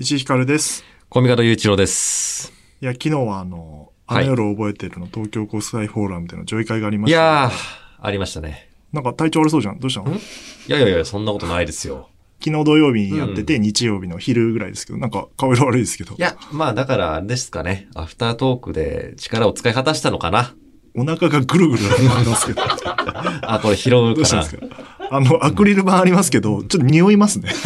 [0.00, 0.84] 石井ひかるです。
[1.08, 2.52] コミカド雄一郎です。
[2.80, 7.18] いや、昨日はあの、あはいの夜を覚えてるの東京国際フォーラムでの上映会がありました。
[7.18, 7.50] いやー、
[8.00, 8.70] ありましたね。
[8.92, 9.80] なんか体調悪そうじゃん。
[9.80, 10.12] どうしたの？
[10.12, 10.14] ん？
[10.14, 10.20] い
[10.68, 12.10] やいやいや、そんなことないですよ。
[12.40, 16.20] 昨日土曜日にやってて、日曜日の昼ぐらいですけど、なんか顔色悪いですけどい。
[16.20, 17.88] や、まあだからあれですかね。
[17.96, 20.54] アフタートークで力を使い果たしたのかな。
[20.94, 22.62] お腹がぐるぐる回りますけど。
[23.42, 24.56] あ、これ拾うかなどうしたんです。
[24.56, 24.64] か？
[25.10, 27.50] あの、アクリル板ありますけど、ちょっと匂いますね。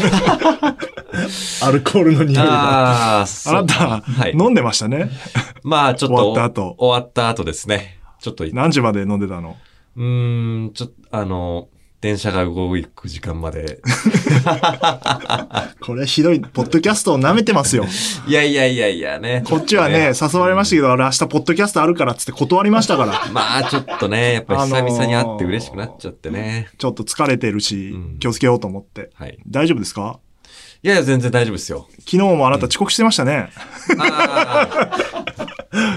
[1.62, 3.22] アルコールの匂いが。
[3.22, 4.32] あなた、はい。
[4.32, 5.10] 飲んでましたね。
[5.62, 7.98] まあちょっと、終わった後終わった後ですね。
[8.20, 9.56] ちょっと、う何時まで飲んでたの？
[9.98, 11.68] ーん、ちょっと、あの、
[12.02, 13.80] 電車が動く時間まで。
[15.80, 16.40] これひどい。
[16.40, 17.86] ポッドキャストを舐めてますよ。
[18.26, 19.44] いやいやいやいやね。
[19.46, 23.12] こっちはね、誘われましたけど、あれ明日ポッドキャストあるからっつって断りましたから。
[23.32, 26.68] まあちょっとね、やっぱり久々に会って嬉しくなっちゃってね。
[26.76, 29.10] ちょっと疲れてるしうん、気をつけようと思って。
[29.14, 29.38] はい。
[29.46, 30.18] 大丈夫ですか？
[30.84, 31.86] いやいや、全然大丈夫ですよ。
[32.00, 33.50] 昨日もあなた遅刻してましたね。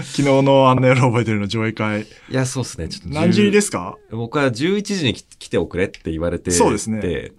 [0.04, 2.04] 昨日のあの夜覚えてるの上映会。
[2.04, 2.88] いや、そうですね。
[2.90, 3.14] ちょっと10。
[3.14, 3.96] 何時ですか？
[4.12, 7.32] 僕は11時に来来ておくれって言われてそうですね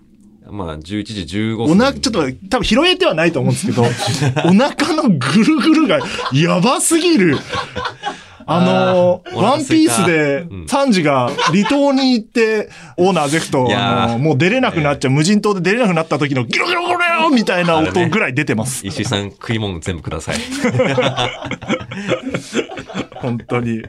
[0.48, 1.64] まあ、11時15分。
[1.72, 3.82] おな、ちょっと多分拾えてはないと思うんですけど、
[4.46, 5.98] お腹のぐるぐるが
[6.32, 7.36] やばすぎる。
[8.48, 18.86] あのあーワンピースでうん、サンジが離島に行って、オーナーゼフト、いやーあのもう出れなくなっちゃう、無人島で出れなくなった時のギロギロギロギロみたいな音ぐらい出てます。
[18.86, 20.36] 石井さん、食い物全部ください。
[20.36, 20.38] い
[23.16, 23.82] 本当に。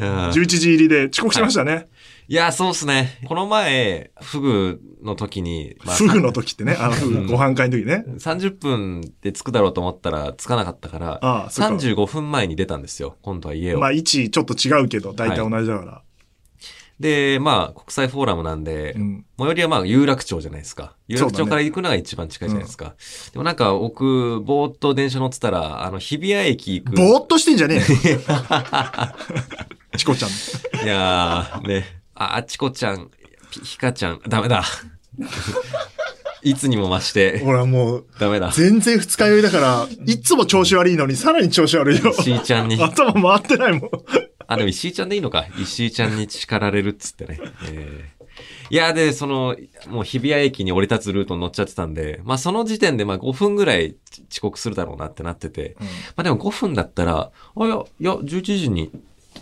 [0.00, 1.72] やー11時入りで遅刻しましたね。
[1.72, 1.99] い
[2.34, 3.18] やー、そうですね。
[3.26, 8.04] この前、フグの時に、まあフグの時ってね、あの、フグご飯会の時ね。
[8.06, 13.16] 30分で着くだろうと思ったら着かなかったから、ああか35分前に出たんですよ。
[13.22, 13.80] 今度は家を。
[13.80, 16.02] まあ、位置ちょっと違うけど、大体同じだから。
[17.00, 19.24] で、まあ、国際フォーラムなんで、うん。
[19.38, 20.94] 最寄りはまあ、有楽町じゃないですか。
[21.08, 22.94] 有楽町から行くのが一番近いじゃないですか。
[23.32, 26.92] でもなんか、僕、ぼーっと電車乗ってたら、あの、日比谷駅行く。
[26.92, 28.20] ぼーっとしてんじゃねえよ。
[29.96, 30.84] チコちゃん。
[30.84, 31.99] いやー、ね。
[32.20, 33.10] あ、あちこちゃん、
[33.50, 34.62] ひひかちゃん、ダメだ。
[36.42, 38.50] いつにも増して、ほら、もう、ダメだ。
[38.50, 42.12] 全然二日酔いだから、いつも調子悪いのに、さらに調子悪いよ。
[42.18, 43.90] 石井ちゃんに、頭回ってないもん。
[44.46, 45.46] あ、でも石井ちゃんでいいのか。
[45.58, 47.40] 石井ちゃんに叱られるっつってね。
[47.70, 48.20] えー
[48.70, 49.56] いや、で、その、
[49.88, 53.96] もう日比谷駅に降り立つルートに乗っちゃってたんで、まあその時点でまあ5分ぐらい
[54.30, 55.86] 遅刻するだろうなってなってて、ま
[56.18, 58.92] あでも5分だったら、あ、いや、いや、11時に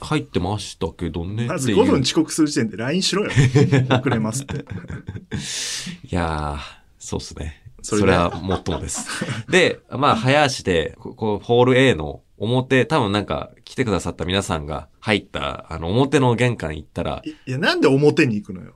[0.01, 1.47] 入ってましたけどね。
[1.47, 3.31] まずっていう5分遅刻する時点で LINE しろよ。
[3.91, 4.57] 遅れますって。
[4.57, 6.59] いやー、
[6.99, 7.63] そうっすね。
[7.83, 8.07] それで？
[8.07, 9.07] それはもっともです。
[9.51, 18.75] で、まあ、早足で、ここう、ホール A の表、多分なんか、来てくださった皆さんが入った、あの、表の玄関行ったら、いいや、なんで表に行くのよ？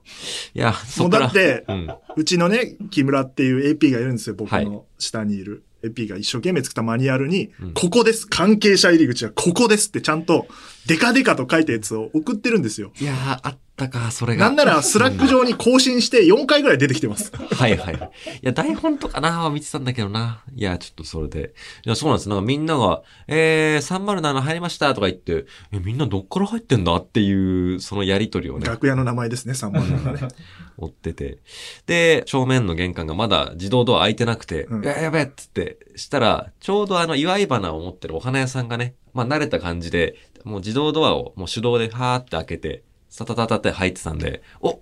[0.55, 1.89] いや、もそうだって、うん。
[2.17, 5.65] うちのね、木村っていう AP がいるんですよ、僕はいの下にいる。
[5.85, 8.27] AP が一生懸命作ったマニュアルに、うんここです。
[8.27, 10.47] 関係者入り口はここですってちゃんと、
[10.87, 12.93] デカデカと書いたやつを送ってるんですよ。
[13.01, 14.47] いやー、あったか、それが。
[14.47, 17.33] なんなら、 Slack上に更新して4回ぐらい出てきてます。
[17.37, 17.95] はいはい。
[17.95, 17.99] い
[18.43, 20.43] や、台本とかなは見てたんだけどな。
[20.55, 21.55] いや、ちょっとそれで。
[21.85, 22.29] いや、そうなんです。
[22.29, 30.29] なんかみんなが、えー、307入りましたとか言って、え、みんなどっから入ってんだっていう、そのやりとりをね、楽屋の名前ですね、3番のね。
[30.77, 31.39] 追ってて。
[31.87, 44.81] で、正面の玄関がまだ自動ドア開いてなくて、うんやべえっつって、したら、ちょうどあの、祝い花を持ってるお花屋さんがね、まあ慣れた感じで、もう自動ドアをもう手動ではーって開けて、サタタタって入ってたんで、お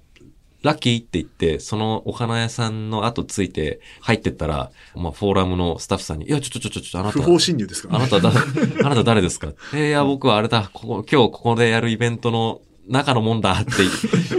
[0.62, 7.94] ラッキーって言って、そのお花屋さんの後ついて入ってったら、まあフォーラムのスタッフさんに、いや、ちょちょちょちょちょ、あなた不、法侵入ですか？
[7.94, 8.04] らね。
[8.04, 8.30] あなただ、
[8.84, 9.52] あなた誰ですか？
[9.74, 13.70] えーいや、僕はあれだ、ここ、今日ここでやるイベントの中のもんだって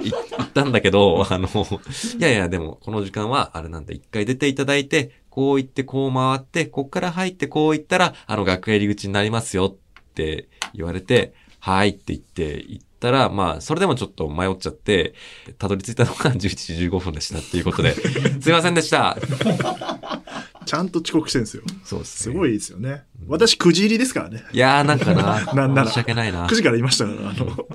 [0.04, 15.14] 言ったんだけど、あの、いやいや、でも、この時間はあれなんで、一回出ていただいて、こう行って、こう回って、こっから入って、こう行ったら、あの、楽屋入り口になりますよって言われて、はいって言って、行ったら、まあ、それでもちょっと迷っちゃって、
[15.58, 17.94] たどり着いたのが 11時15分でしたっていうことで、
[18.42, 19.18] すいませんでした。
[20.66, 21.64] ちゃんと遅刻してるんですよ。
[21.84, 22.36] そうですすね。
[22.36, 23.04] ごいですよね。
[23.28, 24.44] 私9時入りですからね。
[24.52, 26.56] いやー、なんかな、 なんなら申し訳ないな9。
[26.56, 27.68] 時からいましたから、あの、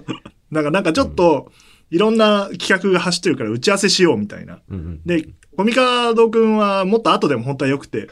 [0.50, 1.50] なんか、なんかちょっと、
[1.90, 4.60] いろんな企画が走ってるから打ち合わせしようみたいな。
[4.69, 8.08] うんうんで、コミカドくんはもっと後でも本当は良くて、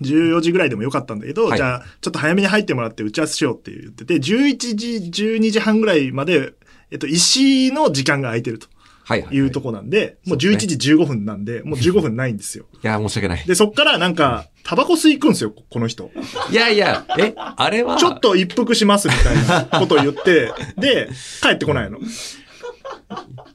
[0.00, 6.52] 14時ぐらいでもよかったんだけど、はいじゃあ、ちょっと早めに入ってもらって打ち合わせしようって言ってて、11時、12時半ぐらいまで、
[6.90, 8.68] えっと、石の時間が空いてると
[9.04, 12.64] はいはい、うとこなんで、もう11時15分なんで、もう15分ないんですよ。
[12.82, 13.44] いや、申し訳ない。
[13.46, 16.10] で、そっからなんか、タバコ吸い行くんですよ、この人。
[16.50, 21.10] いやいや、え、あれは、ちょっと一服しますみたいなことを言って、で、
[21.42, 21.98] 帰ってこないの。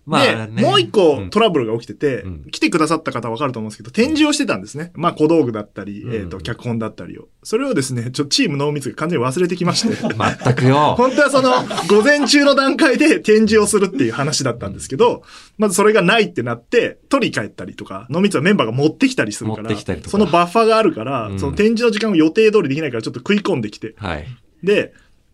[0.05, 0.61] まあで、ね。
[0.61, 4.91] もう一個んトラブルが起きてて、うん来てくださった方わかると思うんですけど、展示をしてたんですね。
[4.95, 7.27] まあ小道具だったり、うんえっ、と、脚本だったりを。
[7.43, 9.95] それをですね、ちょっとチーム濃密が完全に忘れてきまして。
[9.95, 10.95] 全くよ。
[10.97, 11.51] 本当はその、
[11.87, 15.23] 午前中の段階で展示をするっていう話だったんですけど、
[15.57, 19.75] まずそれがないってなって、取り帰ったりとか、濃密はメンバーが持ってきたりするから、か
[20.07, 23.95] そのバッファがあるから、うんその展示の時間を予定通りできないからちょっと食い込んできて。
[23.97, 24.27] はい。
[24.63, 24.93] で、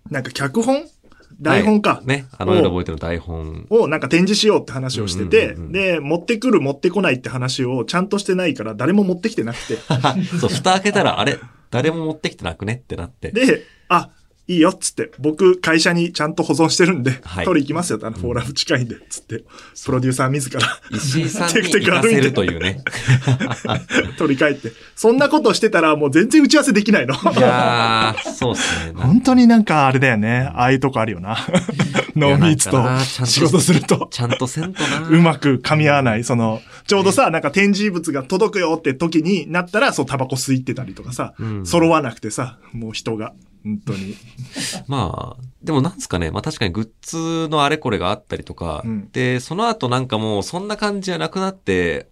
[0.09, 0.83] なんか脚本
[1.41, 1.95] 台本か。
[1.95, 2.25] はいね。
[2.37, 3.65] あの夜覚えてる台本。
[3.69, 9.77] をなんか展示しようって話をしてて、うんうんうんうんで、持ってくる持ってこないって話をちゃんとしてないから誰も持ってきてなくて。
[10.39, 11.37] そう、蓋開けたら、あれ
[11.71, 13.31] 誰も持ってきてなくねってなって。
[13.31, 14.09] で、あ、
[14.47, 19.43] いいよっつって、僕会社にちゃんと保存してるんで、はい取り行きますよって、あの、フォーラム近いんで、つって、
[19.85, 20.59] プロデューサー自ら
[20.91, 22.83] 石井さんに行かせるというね。
[24.17, 24.71] 取り帰って。
[24.95, 27.15] そんなことしてたらもう全然打ち合わせできないの。
[27.15, 28.93] いやー、そうっすね。
[29.01, 30.49] 本当になんかあれだよね。
[30.53, 31.37] ああいうとこあるよな。
[32.15, 34.07] 濃密といやなんかなちゃんと仕事すると。
[34.11, 35.07] ちゃんとせんとな。
[35.09, 36.23] うまく噛み合わない。
[36.23, 43.33] その、ちょうどさ、なんか展示物が届くよって時になったら、そう、タバコ吸いってたりとかさ、うん揃わなくてさ、もう人が、
[43.65, 44.15] 本当に。
[44.87, 46.31] まあ、でもなんですかね。
[46.31, 52.07] まあ確かにグッズのあれこれがあったりとか、うんで、その後なんかもうそんな感じじゃなくなって、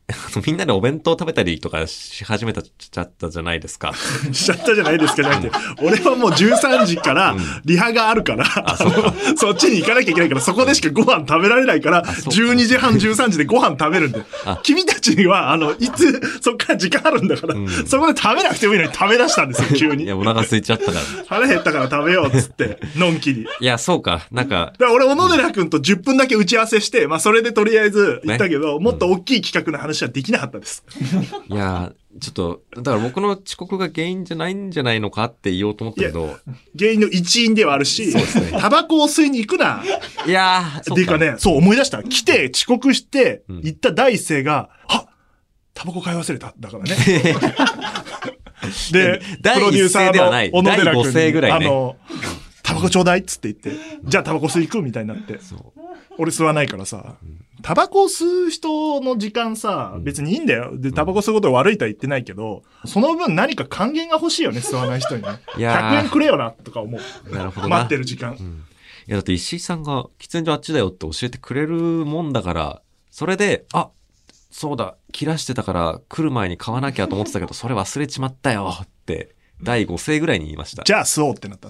[0.46, 3.94] みんなでお弁当食べたりとかし始めたちゃったじゃないですか。
[4.34, 5.52] しちゃったじゃないですか、じゃなくて。
[5.84, 14.60] 俺はもう13時からうんリハがあるから、うかそっちに行かなきゃいけないから、そこでしかご飯食べられないから、そうか12時半、13時でご飯食べるんであ。
[14.64, 20.18] 君たちには、あの、いつ、そっから時間あるんだから、うんそこで食べなくてもいいのに食べ出したんですよ、急にいや、。
[20.18, 21.00] お腹空いちゃったから。
[21.28, 23.43] 腹減ったから食べようっつって、のんきに。
[23.60, 24.28] いや、そうか。
[24.32, 30.84] なんか、だから俺、小野寺君と10分だけ打ち合わせして、まあそれでとりあえず行ったけど、ねもっと大きい企画の話はできなかったです。
[31.50, 36.38] いや、ちょっと、だから僕の遅刻が原因じゃないんじゃないのかって言おうと思ったけど、
[36.78, 39.84] 原因の一員ではあるし、そうですねタバコを吸いに行くな。
[40.26, 42.04] いやー、そうっていうかね、そう思い出した。
[42.04, 45.08] 来て遅刻してうん、行った第一声が、あ
[45.74, 46.54] タバコ買い忘れた。
[46.60, 46.96] だからね。
[48.92, 51.96] で、第プロデューサー一声ではないの小野寺第五声ぐらいね君にあの、
[52.64, 55.40] タバコちょうだいっつって言って、じゃあタバコ吸い行くみたいになって。
[56.18, 57.18] 俺吸わないからさ、
[57.62, 60.72] タバコ吸う人の時間さ、別にいいんだよ。
[60.74, 65.30] で、タバコ吸うことが悪いとは言ってないけど、その分何か還元が欲しいよね、吸わない人にね。
[65.58, 67.36] いやー100円くれよな、とか思う。
[67.36, 67.78] なるほどな。
[67.78, 68.36] 待ってる時間。
[68.40, 68.64] うん。
[69.08, 71.76] いや、だって石井さんが喫煙所あっちだよって教えてくれる
[72.06, 72.82] もんだから、
[73.12, 73.90] それで、あ、
[74.52, 80.84] そうだ、切らしてたから来る前に買わなきゃと思ってたけど、それ忘れちまったよって、第5声ぐらいに言いました。
[80.84, 81.70] じゃあ吸おうってなった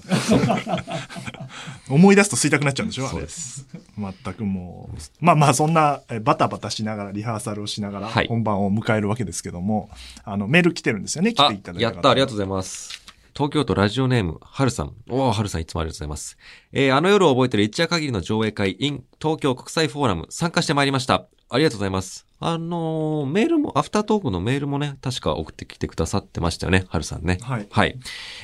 [1.90, 3.30] 思い出すと吸いたくなっちゃうんでしょそうで。
[3.30, 3.68] す。
[3.98, 4.98] 全くもう。
[5.20, 9.90] まあまあ、そんな、えバタバタしながら、リハーサルをしながらはい、本番を迎えるわけですけども、
[10.24, 13.04] あの、メール来てるんですよね、来あていただい、た方やった、ありがとうございます。
[13.36, 14.94] 東京都ラジオネーム、はるさん。
[15.10, 16.38] おー、はるさんいつもありがとうございます。
[16.72, 21.26] えー、あの夜を覚えてる一夜限りの上映会 in 東京国際フォーラム参加してまいりました。
[21.54, 22.26] ありがとうございます。
[22.40, 27.38] あのーメールも、アフタートークのメールもね、確か送ってきてくださってましたよね、はるさんね。
[27.44, 27.96] はいはい。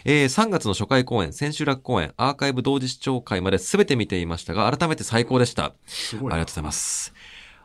[0.06, 5.74] えー、3月の初回公演、千秋楽公演、アーカイブ同時視聴会まで全て見ていましたが、改めて最高でした。
[5.88, 6.36] すごいな。
[6.36, 7.14] ありがとうございます。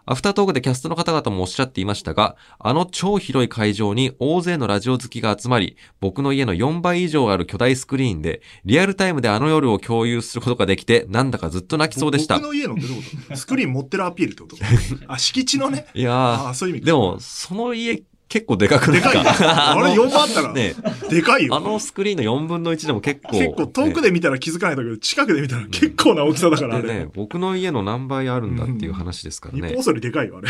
[0.06, 12.48] アフタートークでキャストの方々もおっしゃっていましたが、あの超広い会場に大勢のラジオ好きが集まり、僕の家の4倍以上ある巨大スクリーンで、リアルタイムであの夜を共有することができて、なんだかずっと泣きそうでした僕。
[12.48, 13.36] の家のってどういうこと？
[13.36, 14.56] スクリーン持ってるアピールってこと？
[15.12, 15.86] あ、敷地のね？
[15.94, 19.10] いやああ、そういう意味でも、その家結構でかくないか？
[19.10, 19.30] でかいよ。
[19.40, 20.74] あれ4番あったら、 ね
[21.10, 21.54] でかいよ。
[21.54, 23.38] あのスクリーンの4分の1でも結構。
[23.38, 26.88] 結構遠くで見たら気づかないんだけど、近くで見たら結構な大きさだから、あれ。
[26.88, 29.84] でね、僕の家の何倍あるんだっていう話ですからね日本。
[29.84, 30.48] それでかいよ、あれ。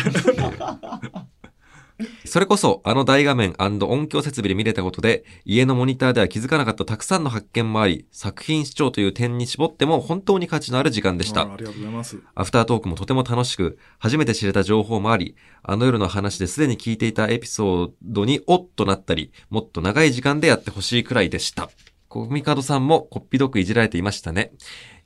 [2.24, 11.42] それこそ、あの大画面音響設備で見れたことで、家のモニターでは気づかなかったたくさんの発見もあり、作品視聴という点に絞っても本当に価値のある時間でした。
[11.42, 12.20] あありがとうございます。
[12.34, 21.70] アフタートークもとても楽しく、初めて知れた情報もあり、あの夜の話ですでに聞いていたエピソードにおっとなったり、もっと長い時間でやってほしいくらいでした。
[22.08, 24.52] コミカドさんもこっぴどくいじられていましたね。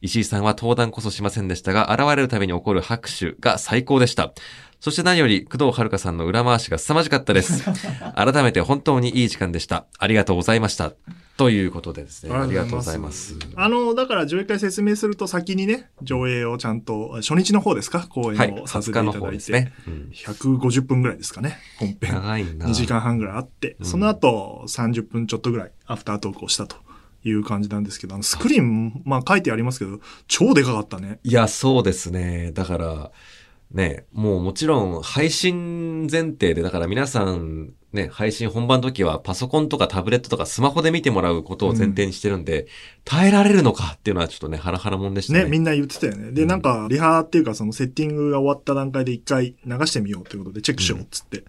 [0.01, 4.33] 石井さんは登壇こそしませんでしたが、現れるたびに起こる拍手が最高でした。
[4.81, 7.65] そして何より、工藤遥さんの裏回しが凄まじかったです。
[8.15, 9.87] 改めて本当にいい時間でした。
[9.99, 10.93] ありがとうございました。
[11.37, 12.35] ということでですね。
[12.35, 13.37] ありがとうございます。
[13.57, 18.07] あの、だから上映会説明すると先にね、上映をちゃんと、初日の方ですか？
[18.09, 18.49] 公はい。
[18.49, 19.39] 演をさせ20日のていただいて。
[19.39, 19.73] 方ですね。
[19.87, 22.13] うん150分ぐらいですかね、本編。
[22.15, 22.67] 長いな。
[22.67, 26.77] 2時間半ぐらいあって、うんその後30分ちょっとぐらいアフタートークをしたと
[27.25, 31.19] いう感じなんですけど、あのスクリーン、まあ書いてありますけど、超でかかったね。
[31.25, 32.53] いや、そうですね。
[32.53, 33.11] だから、
[33.71, 42.67] ね、もうもちろん配信前提で、だから皆さん、ね、配信本番の時はパソコンとかタブレットとかスマホで見てもらうことを前提にしてるんで、
[43.05, 45.45] 耐えられるのかっていうのはちょっとね、ハラハラもんでしたね。
[45.45, 46.33] ね、みんな言ってたよね。
[46.33, 51.45] で、なんか、リハっていうか、そのセッティングが終わった段階で一回流してみようということで、チェックしようっつって。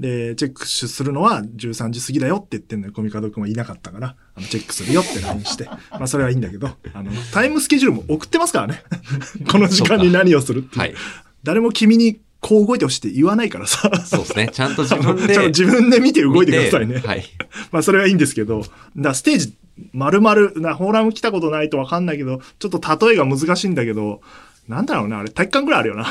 [0.00, 2.92] で、チェックするのは13時過ぎだよって言ってんのよ。
[2.92, 5.64] コミカド君はいなかったから、あの、チェックするよって LINE して。
[5.92, 8.82] まあ、それはいいんだけど、あの、タイムスケジュールも送ってますからね。
[9.50, 10.80] この時間に何をするっていう。
[10.80, 10.94] はい。
[11.42, 13.90] 誰も君にこう動いてほしいって言わないからさ。
[14.04, 14.48] そうですね。
[14.52, 15.38] ちゃんと自分で。
[15.48, 16.98] 自分で見て動いてくださいね。
[16.98, 17.24] はい。
[17.70, 18.64] まあそれはいいんですけど、
[18.96, 19.54] だステージ
[19.92, 24.20] 丸々、な、フォーラム来たことないとわかんないけど、ちょっと例えが難しいんだけど、
[24.70, 26.02] なんだろうな、あれ体育館ぐらいあるよな。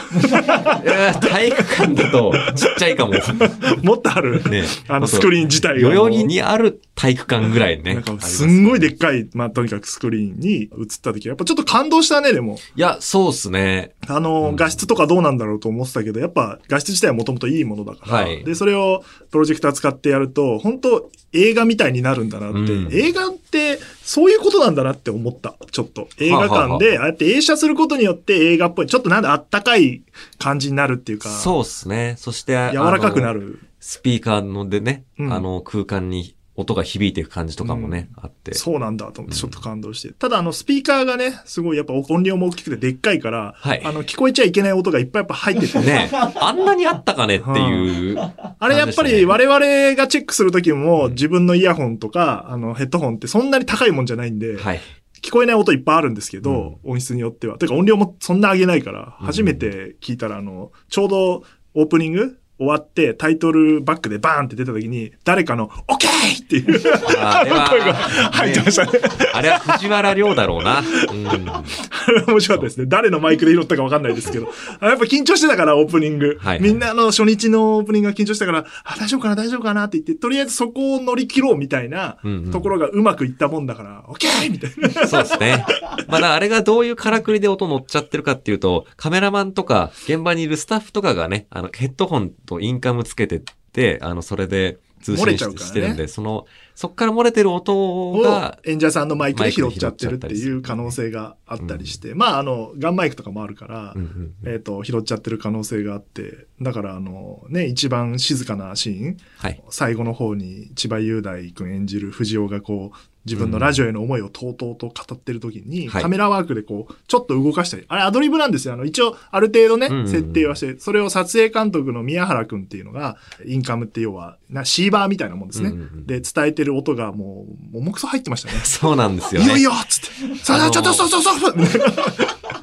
[0.84, 3.14] いや体育館だとちっちゃいかも。
[3.84, 4.44] もっとある。
[4.50, 4.66] ね。
[4.90, 5.90] あのスクリーン自体が。
[5.90, 7.94] 代々木にある体育館ぐらいね。
[7.94, 10.70] なんかすんごいでっかい、まあとにかくスクリーンに映っ
[11.02, 12.60] た時は、やっぱちょっと感動したね、でも。
[12.76, 13.92] いや、そうっすね。
[14.08, 26.08] あの、うん画質とかどうなんだろうと思ってたけど、やっぱ画質自体はもともといいものだから、はいで、それをプロジェクター使ってやると、本当映画みたいになるんだなって、うん映画ってそういうことなんだなって思った、ちょっと。
[26.18, 30.02] 映画館で、ああやって映写することによって映画っぽい、ちょっとなんだあったかい
[30.40, 32.16] 感じになるっていうか、そうっすね。
[32.18, 33.32] そして、柔柔らかくな。
[33.32, 33.60] る。
[33.80, 38.54] スピーカーのでね、うんあの空間に音が響いていく感じとかもね、あって。
[38.54, 40.14] そうなんだと思ってうんちょっと感動して。
[40.14, 48.18] ただあのスピーカーがね、すごいやっぱ音量も大きくてでっかいから、はいあの聞こえちゃいけない音がいっぱいやっぱ入ってて、ねあんなにあったかねっていう。
[48.60, 49.60] あれやっぱり我々
[49.96, 54.80] がチェックするときもうん自分のイヤホンとか、あのヘッドホンってそんなに高いもんじゃないんで、はい。
[55.22, 57.58] 聞こえない音いっぱいあるんですけど、音質によっては。
[57.58, 68.92] てか音量もそんな上げないから、うん初めて聞いたらあの、ちょうどオープニング終わってタイトルバックでバーンって出た時に、誰かのオッケーっていうあれは声が入ってましたね。
[69.34, 70.80] あれは藤原亮だろうな。
[70.80, 71.50] うん。
[71.50, 71.64] あ
[72.12, 72.86] れ面白かったですね。
[72.88, 74.50] 誰のマイクで拾ったか分かんないですけど。
[74.82, 76.38] あやっぱ緊張してたから、オープニング。
[76.42, 85.08] はいみんなあの初日のオープニングが緊張したから、あ、大丈夫かな、大丈夫かなって言って、とりあえずそこを乗り切ろうみたいなうんうんところがうまくいったもんだから、オッケーみたいな。
[85.08, 85.66] そうですね。
[86.08, 93.42] まあだあれがどういうからくりで音乗っちゃってるかっていうと、カメラマンとか現場にいるスタッフとかがね、あのヘッドホンとインカムつけてっ
[93.72, 95.58] て、あのそれで通信しね。
[95.58, 104.52] してるんで、その、そっから漏れてる音をが、演者さんのマイクで拾っちゃってるっていう可能性があったりして、まああの、ガンマイクとかもあるから、うんうん。
[104.52, 109.64] えっ、と、拾っちゃってる可能性があって、だからあの、ね、一番静かなシーン、はい。
[109.70, 112.98] 最後の方に千葉雄大君演じる藤尾がこう、
[113.30, 118.74] 自分のラジオへの思いをとうとうと語ってる時に、はいカメラワークでこう、ちょっと動かしたり、あれアドリブなんですよ。
[118.74, 125.70] あの、一応、ある程度ね、うんうんうん設定はして、それを撮影監督の宮原君っていうのが、インカムって要は、なシーバーみたいなもんですね。
[125.70, 128.60] うんうんうんで、伝えてる音がもう、重くそ入ってましたね。
[128.66, 129.48] そうなんですよね。
[129.48, 130.44] いよいよっつって。
[130.44, 131.82] さあ、あのーちょっと、そうそうそうみたい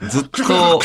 [0.03, 0.09] な。
[0.09, 0.81] ずっと、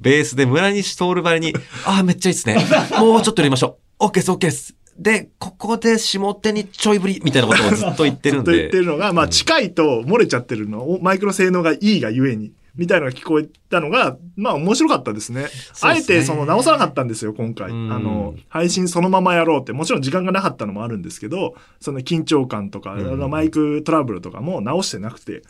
[0.00, 1.54] ベースで村西徹ばりに、
[1.84, 2.56] ああ、めっちゃいいっすね。
[2.98, 4.04] もうちょっとやりましょう。
[4.04, 4.74] オッケーです、オッケーです。
[4.98, 8.70] で、ここで下手にちょいぶりみたいなことをずっと言ってるんずっと言っで。
[8.70, 15.48] てるのが、まあうん近いと漏れちゃってるのを、マイクの性能がいいがゆえに、みたいなのが聞こえたのが、まあ面白かったですね。
[15.48, 17.70] すねあえてその直さなかったんですよ、今回。
[17.70, 25.42] あうんの、配信そのままやろうって、もちろん時間がなかったのもあるんですけど、その緊張感とか、マイクトラブルとかも直してなくて、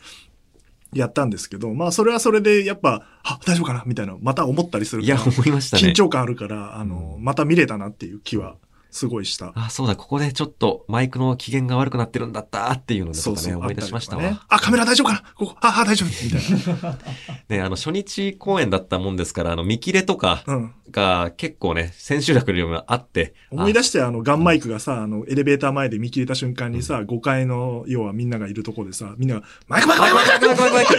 [0.93, 5.83] やったんですけど、まあそれはそれでやっぱ、あ、大丈夫かなみたいな、また思ったりするいや、思いましたね。
[5.83, 8.55] 緊張感あるから、あの、また見れたなっていう気は
[8.95, 9.51] すごいした。
[9.55, 14.23] あ、そうだ、ここでちょっとマイクの機嫌が悪くなってるんだったっていうので、とかね、思い出しましたわ。
[14.23, 15.23] あねあ、カメラ大丈夫かな？
[15.35, 16.95] ここ、あ、あ、大丈夫みたい
[17.49, 20.55] ね、あの、初日公演だったもんですから、あの、見切れとかな。
[20.55, 20.73] うん。
[20.91, 23.33] が結構ね、千秋楽よりもあって。
[23.51, 30.95] 思い出して、あの、ガンマイクがさ、あの、エレベーター前で見切れた瞬間にさ、5階の、要はみんながいるとこでさ、みんなが、マイクマイクマイクマイクマイクマイクマイク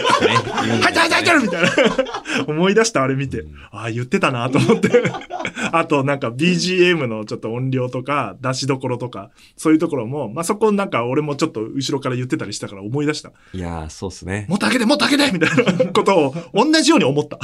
[0.83, 1.69] 入って入って入ってるみたいな。
[2.47, 3.45] 思い出した、あれ見て。
[3.71, 4.89] ああ、言ってたなと思って。
[5.71, 13.31] あと、なんか BGM のちょっと音量とか、出しどころとか、そういうところも、まあ、そこなんか俺もちょっと後ろから言ってたりしたから思い出した。
[13.53, 14.45] いやー、そうっすね。
[14.49, 17.39] もっと開けて、もっと開けてみたいな ことを同じように思った。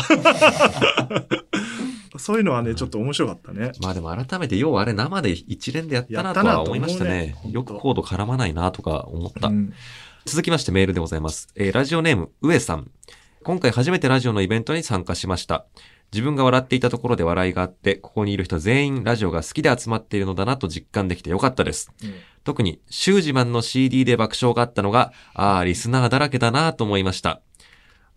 [2.17, 3.71] そういうのはね、ちょっと面白かったね。
[3.81, 7.35] まあでも改めて、要はあれ生で一連でやったなとは思いましたね。
[7.43, 9.47] ねよくコード絡まないなとか思った。
[9.47, 9.73] うん
[10.25, 11.50] 続きましてメールでございます。
[11.55, 12.89] えーラジオネーム、上さん。
[13.43, 15.65] 今回初めてラジオのイベントに参加しました。
[16.13, 21.91] 自分が笑っていたところで笑いがあって、ここにいる人全員ラジオが好きで集まっているのだなと実感できてよかったです。
[22.43, 27.41] 特に、シュージマンの CD で爆笑があったのが、ああ、リスナーだらけだなと思いました。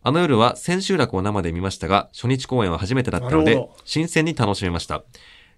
[0.02, 5.02] あの夜は千秋楽を生で見ましたが、初日公演は初めてだったので新鮮に楽しめました。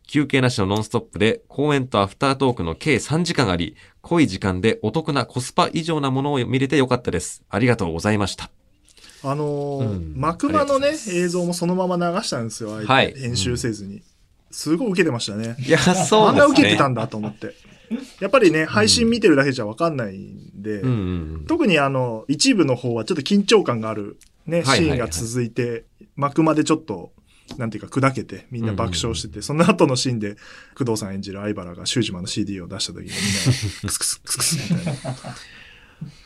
[0.06, 7.44] 休憩なしのノンストップで、公演とアフタートークの計3時間あり、濃い時間でお得なコスパ以上なものを見れてよかったです。
[7.50, 8.50] ありがとうございました。
[9.22, 14.02] あのーうん幕間のね映像もそのまま流したんですよ、はい編集せずに。
[14.50, 15.56] すごい受けてましたね。
[15.58, 16.37] いや、そうあん。
[16.37, 17.54] な受けてたんだと思って。
[18.20, 21.44] やっぱりね、配信見てるだけじゃわかんないんで、うんうんうん。
[21.46, 25.84] 特にあの、一部の方はちょっと緊張感があるね、はいはいはいシーンが続いて、
[26.16, 27.12] 幕までちょっと、
[27.56, 30.37] なんていうか砕けて、みんな爆笑してて、その後のシーンで、
[30.76, 35.14] 工藤さん演じる相原がシュージマンの CD を出した時にみんな、クスクスクスクスみたいな、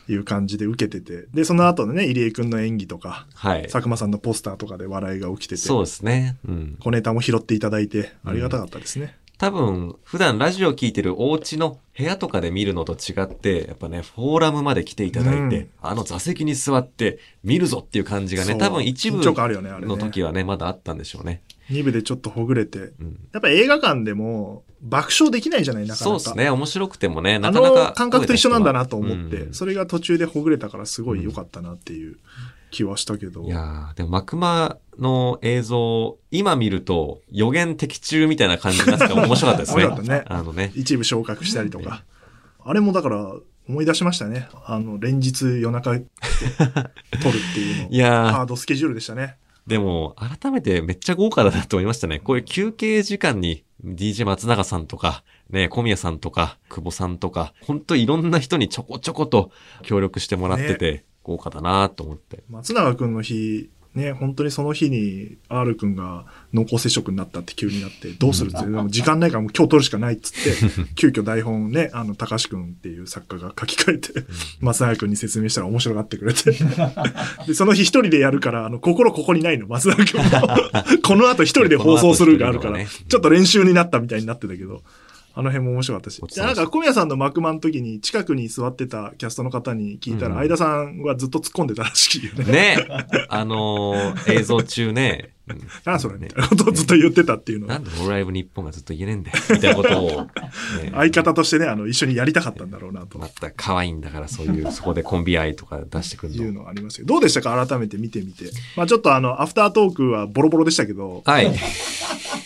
[0.09, 3.63] いう感じで受けてて、で、その後のね、入江くんの演技とか、はい。
[3.63, 6.37] 佐久間さんのポスターとかで笑いが起きてて、そうですね。
[6.47, 6.77] うん。
[6.81, 9.17] 小ネタも拾っていただいて、ありがたかったですね。
[9.43, 21.43] 多分、普段ラジオ聞いてるお家の部屋とかで見るのと違って、やっぱね、フォーラムまで来ていただいて、うんあの座席に座って見るぞっていう感じがね、多分一部緊張感あるよねねの時はね、まだあったんでしょうね。
[21.71, 26.21] 2部でちょっとほぐれて、うん、やっぱ映画館でも爆笑できないじゃない、なかなか。
[26.21, 26.49] そうですね。
[26.49, 27.85] 面白くてもね、あなかなか。
[27.89, 32.19] の感覚と一緒なんだなと思って、うんそれが途中でほぐれたからすごい良かったなっていう
[32.71, 33.43] 気はしたけど。
[33.43, 39.85] いやーでも、マクマの映像、今見ると予言的中みたいな感じになってて面白かったですね。
[39.87, 40.73] 面白かったねあのね。
[40.75, 42.05] 一部昇格したりとか。
[42.65, 43.35] あれもだから
[43.69, 44.49] 思い出しましたね。
[44.67, 47.91] あの、連日夜中で撮るっていうの。
[47.91, 49.37] いやーハードスケジュールでしたね。
[49.67, 52.19] でも、改めてめっちゃ豪華だなと思いましたね。
[52.19, 62.43] こういう休憩時間に DJ 松永さんとか、ね、小宮さんとか、久保さんとか、ほんといろんな人にちょこちょこと協力してもらってて、豪華だなと思って。
[62.49, 74.25] 松永くんの日、ね、本当にその日に R くんが濃厚接触になったって急になって、どうするって、でも時間ないからもう今日撮るしかないっつって、急遽台本をね、あの、高橋くんっていう作家が書き換えて、
[74.61, 76.53] 松永くんに説明したら面白がってくれて。
[77.47, 80.31] で、その日一人でやるから、あの、心ここにないの、松永くんも。
[81.05, 84.83] この後一人で放送するがあるから、ちょっと練習になったみたいになってたけど、
[85.35, 86.23] あの辺も面白かったし。
[86.39, 90.37] なんか小宮さんの幕間の時に近くに座ってたキャストの方に聞いたら、うん。
[90.39, 92.45] 相田さんはずっと突っ込んでたらしいよね。
[92.45, 92.89] ね、
[93.29, 97.75] あのー 映像中ね、うんなんそれみたいなことをずっと言ってたっていうのは。
[97.75, 100.29] なんでホロライブ日本がずっと言えねえんだよ、みたいなことを、ね
[100.95, 103.19] 相方としてね、あの、一緒にやりたかったんだろうなと。
[103.19, 106.69] また可愛いんだから、そういう、そこでコンビ愛とか出してくるいうの。
[106.69, 107.67] ありますけど、どうでしたか？
[107.67, 108.45] 改めて見てみて。
[108.77, 111.53] まあちょっとあの、アフタートークはボロボロでしたけど、はい。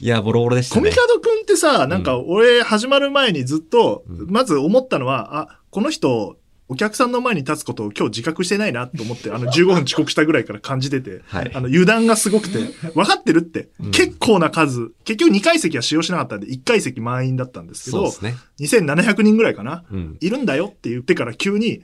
[0.00, 0.80] いや、ボロボロでしたね。
[0.80, 0.94] コミ。
[0.94, 4.30] カドくんってさ、なんか俺始まる前にずっと、うん。
[4.30, 6.36] まず思ったのは、あ、この人、
[6.66, 11.50] お客さんの前に立つことを今日自覚してないなと思って、あの15分遅刻したぐらいから感じてて、はい。
[11.54, 12.58] あの油断がすごくて、
[12.94, 13.90] 分かってるって、うん。
[13.90, 18.36] 結構な数、結局2階席は使用しなかったんで、1階席満員だったんですけど、そうですね。
[18.60, 20.16] 2700人ぐらいかな、うん。
[20.20, 21.82] いるんだよって言ってから急に、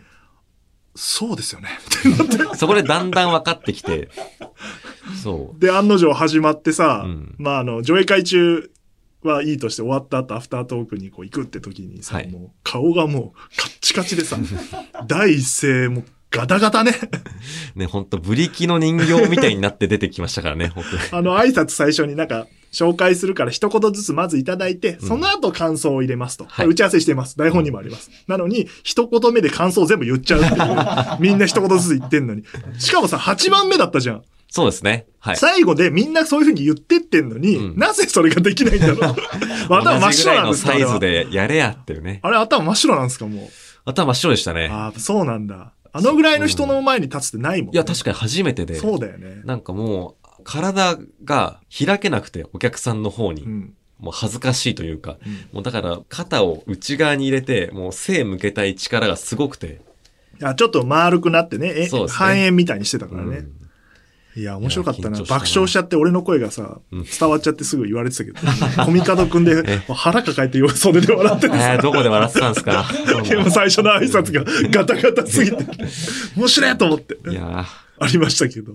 [0.94, 1.68] そうですよね。
[2.56, 4.08] そこでだんだん分かってきて、
[5.22, 5.60] そう。
[5.60, 8.70] で、案の定始まってさ、うんまあ、あの、上映会中
[9.22, 14.36] はいいとして終わった後、アフタートークにこう行くって時にさ、はいもう顔がもうカッチカチでさ、
[15.06, 16.92] 第一声もうガタガタね。
[17.74, 21.02] ね、ほんと、ブリキの人形みたいになって出てきましたからね、本当に。
[21.10, 26.46] あの、挨拶最初になんか、紹介するから一言ずつまずいただいて、うんその後感想を入れますと。
[26.48, 27.36] はい打ち合わせしてます。
[27.36, 28.12] 台本にもあります。
[28.28, 30.76] なのに、一言目で感想を全部言っちゃうっていう。
[31.18, 32.44] みんな一言ずつ言ってんのに。
[32.78, 34.22] しかもさ、8番目だったじゃん。
[34.48, 35.06] そうですね。
[35.18, 35.36] はい。
[35.36, 39.16] 最後でみんなそういう風に言ってってんのに、うんなぜそれができないんだろう。
[39.68, 42.20] 頭真っ白なんですかサイズでやれやっていうね。
[42.22, 43.48] あれ頭真っ白なんですかもう。
[43.84, 44.68] 頭真っ白でしたね。
[44.70, 45.72] ああ、そうなんだ。
[45.92, 48.76] あのぐらいの人の前に立つってないもん、ねいや、確かに初めてで。
[48.76, 49.42] そうだよね。
[49.44, 53.42] なんかもう、体が開けなくて、お客さんの方に。
[53.42, 53.74] うん。
[53.98, 55.18] もう恥ずかしいというか。
[55.26, 59.80] うんもうだから、肩を内側に入れて、もう背向けたい力がすごくて。
[60.42, 63.38] あちょっと丸くなってね、えそうですね半円みたいにしてたからね。
[63.38, 63.60] うん
[64.36, 65.18] いや、面白かったな。
[65.18, 69.62] 爆笑しちゃって、俺の声がさ、うん伝わっちゃってすぐ言われてたけど、コミカドくんで
[69.92, 72.86] 腹抱えて袖で笑っててえどこで笑ってたんですか？
[73.28, 75.56] でも最初の挨拶がガタガタすぎて、
[76.36, 77.66] 面白いと思って、いや
[77.98, 78.72] ありましたけど。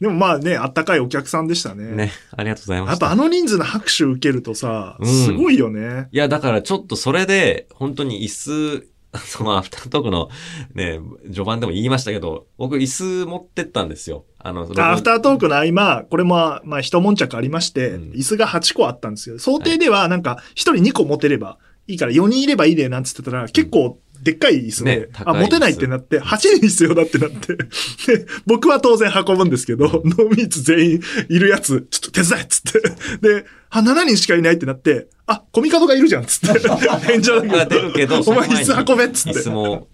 [0.00, 1.84] でもまあね、あったかいお客さんでしたね。
[1.92, 3.10] ね、ありがとうございまやっぱ。
[3.12, 6.08] あの人数の拍手受けるとさ、うんすごいよね。
[6.12, 8.86] いや、だからちょっとそれで、本当に椅子、
[9.24, 10.28] そのアフタートークの
[10.74, 14.24] ね、序盤でも言いましたけど、僕椅子持ってったんですよ。
[14.44, 19.38] あの、アフタートークの合間、これも、まあ、一悶着ありまして、うん椅子が8個あったんですよ。
[19.38, 27.56] 想定では、なんか、1人2個持てればいいから、4人いればいいで、なんつってたら、結構、でっかい椅子で、ねあ、持てないってなって、8人必要だってなって、
[28.06, 32.80] で、僕は当然運ぶんですけど、ノーミーツ全員いるやつ、ちょっと手伝えっつって、
[33.20, 36.60] で、あ、7人しかいないってなって、あ、コミカドがいるじゃんっつって、
[37.06, 39.50] 返事だが出るけど、お前椅子運べっつっ椅子て。
[39.50, 39.88] も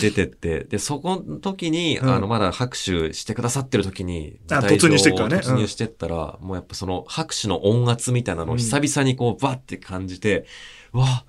[0.00, 2.10] 出てって、で、そこの時に、うん。
[2.10, 5.36] あの、まだ拍手してくださってる時に、あ突入してっからね。
[5.36, 10.46] 突入してったら、もうやっぱその拍手の音圧みたいなのを久々にこう、バッて感じて、
[10.92, 11.24] うわ、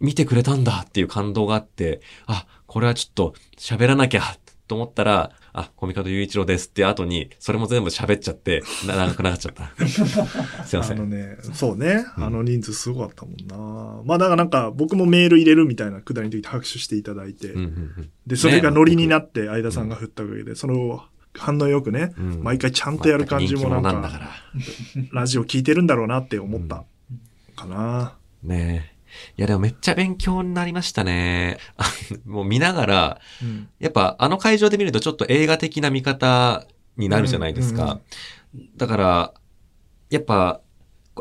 [0.00, 4.24] 見てくれたんだっていう感動があって、あ、これはちょっと喋らなきゃっ
[4.68, 9.72] と思ったら、あ、コミカド雄一郎ですって後に、それも全部喋っちゃって、な 長くなっちゃった。
[10.64, 10.98] すいません。
[10.98, 14.02] あのね、そうね、うんあの人数すごかったもんな。
[14.04, 24.30] まあだからなんか僕もメール入れるみたいなくだりの時に拍手していただいて、うんうんうんで、それがノリになって相田さんが振ったおかげで、その反応よくね、うん毎回ちゃんとやる感じもなんから。
[25.12, 26.84] ラジオ聞いてるんだろうなって思った
[27.56, 28.16] かな。
[28.42, 28.97] ねえ。
[29.36, 31.58] いやでもめっちゃ勉強になりましたね。
[31.76, 31.84] あ
[32.26, 36.66] もう見ながら、うんやっぱあの会場で見るとちょっと映画的な見方
[36.96, 38.00] になるじゃないですうんうんか。
[38.76, 39.34] だから、
[40.10, 40.60] やっぱ、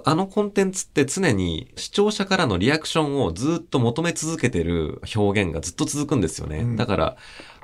[0.05, 6.59] あのコンテンツって常に視聴者からのリアクションをずっと求め続けてる表現がずっと続くんですよね。
[6.59, 7.17] うんだから、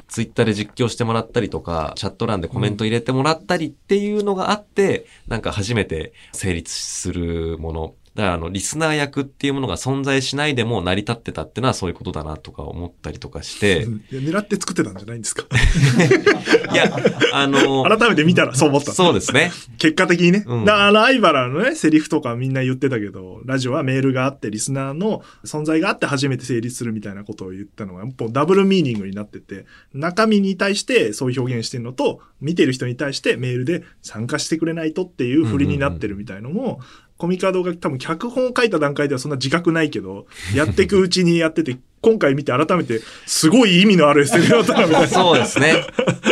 [0.07, 7.95] ツイッターで実況してもらったりとか、チャット欄でコメント入れてもらったりっていうのがあって、なんか初めて成立するもの。
[8.15, 13.87] だからあの、リスナー役っていうものが存在しないでも成り立ってたってのはそういうことだなとか思ったりとかして。
[14.11, 15.45] いや狙って作ってたんじゃないんですか？
[16.71, 16.95] いや、
[17.33, 18.91] あの、改めて見たらそう思った。
[18.91, 19.51] そうですね。
[19.79, 20.43] 結果的にね。
[20.45, 36.79] うんだから、ライバラのね、セリフとかみんな言ってたけど、ラジオはメールがあって、リスナーの存在があって初めて成立するみたいなことを言ったのが、もうダブルミーニングになってて、中身に対してそういう表現してるのと、見てる人に対してメールで参加してくれないとっていう振りになってるみたいのも、
[37.23, 45.07] コミカドが多分脚本を書いた段階ではそんな自覚ないけど、やっていくうちにやってて、今回見て改めて、すごい意味のあるセリフだったな、みたいな。
[45.07, 45.85] そうですね。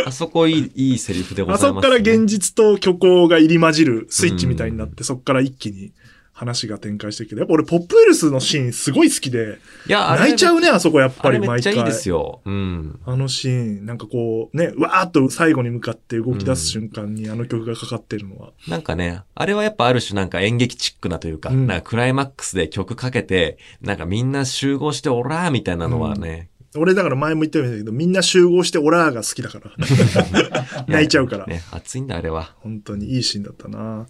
[0.04, 1.66] あそこいい、いいセリフでございます、ね。
[1.68, 5.92] あそこから現実と虚構が入り混じるスイッチみたいになって、そこから一気に
[6.32, 11.54] 話が展開してるけど、やっぱ俺ポップウェルスのシーンすごい好きで、いや、泣いちゃうね、あそこやっぱり毎回。
[11.54, 12.40] めっちゃいいですよ。
[12.44, 13.00] うん。
[13.04, 18.52] あのシーン、なんかこう、ね、わーっと最後に向かって動き出す瞬間にあの曲がかかってるのは。
[18.66, 30.84] なんかね、あれはやっぱある種なんか演劇チックなというか、うんなんかクライマックスで曲かけて、なんかみんな集合してオラーみたいなのはね、俺だから前も言ったようだけど、みんな集合してオラーが好きだから。
[30.88, 31.46] 泣いちゃうから。
[31.46, 32.54] ね、熱いんだ、あれは。
[32.60, 34.06] 本当にいいシーンだったな。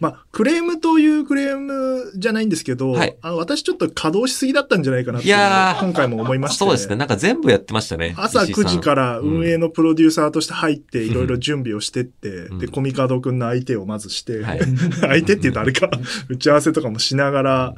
[0.00, 6.58] まあ、クレームというクレームじゃないんですけど、はいあの私ちょっと稼働しすぎだったんじゃないかなっていやー今回も思いまして。
[6.58, 6.96] そうですね。
[6.96, 8.14] なんか全部やってましたね。
[8.16, 14.60] 朝9時から運営のプロデューサーとして入って、んいろいろ準備をしてって、うんで、コミカドくんの相手をまずして、はい
[15.00, 15.90] 相手って言うとあれか、
[16.28, 17.74] 打ち合わせとかもしながら、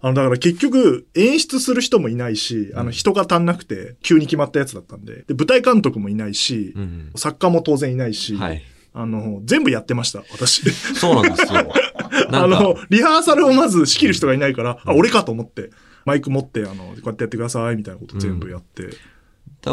[0.00, 7.10] あの、だから結局、演出する人もいないし、あの、人が足んなくて、急に決まったやつだったんで、で、舞台監督もいないし、うん。
[7.16, 8.62] 作家も当然いないし、はい。
[8.94, 10.70] あの、全部やってました、私。
[10.70, 11.72] そうなんですよ。
[12.30, 15.70] なあの、、リハーサルをまず仕切る人がいないから、あ、俺かと思って、
[16.04, 18.84] マイク持って、あの、こうやってやってください、みたいなこと全部やって。
[18.84, 18.90] だ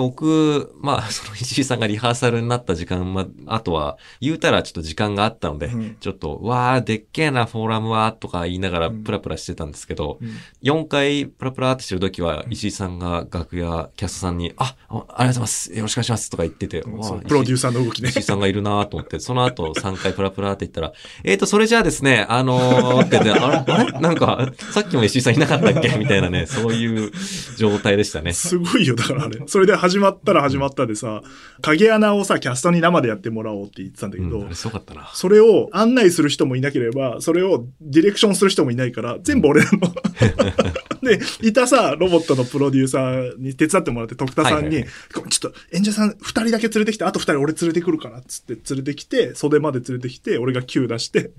[0.02, 15.74] 僕、まあ、 その石井さんがリハーサルになった時間、まあ、あとは、言うたらちょっと時間があったので、うんちょっと、わー、でっけえな、フォーラムは、とか言いながらうんプラプラしてたんですけど、うん4回プラプラってしてる時は、石井さんが楽屋、キャストさんに、あ、あありがとうございます。
[15.74, 16.30] よろしくお願いします。
[16.30, 18.12] とか言ってて、プロデュー石サーの動きね井。
[18.12, 23.92] 石井さんがいるなと思って、その後3回プラプラって言ったら、えーと、それじゃあですね、あのー、って言ってあれ、あれ？
[24.00, 25.90] なんか、さっきも石井さんいなかったっけ？
[25.98, 27.12] みたいなね、そういう
[27.58, 28.34] 状態でしたね。
[28.34, 29.42] すごいよ、だからあれ。
[29.48, 31.22] それで始まったら始まったでさ、
[31.62, 35.10] 影穴をさ、キャストに生でやってもらおうって言ってたんだけど、うん、あれすごかったな。
[35.14, 39.80] それを案内する人もいなければ、それをディレクションする人もいないから、全部俺らの。
[41.06, 44.88] で、いたさ、ロボットのプロデューサーに手伝ってもらって、徳田さんに、はいはいは
[45.28, 45.30] い。
[45.30, 51.32] ちょっと演者さん二人だけ連れてきて、あと二人俺連れてくるから、つって連れてきて、袖まで連れてきて、俺が Q 出して、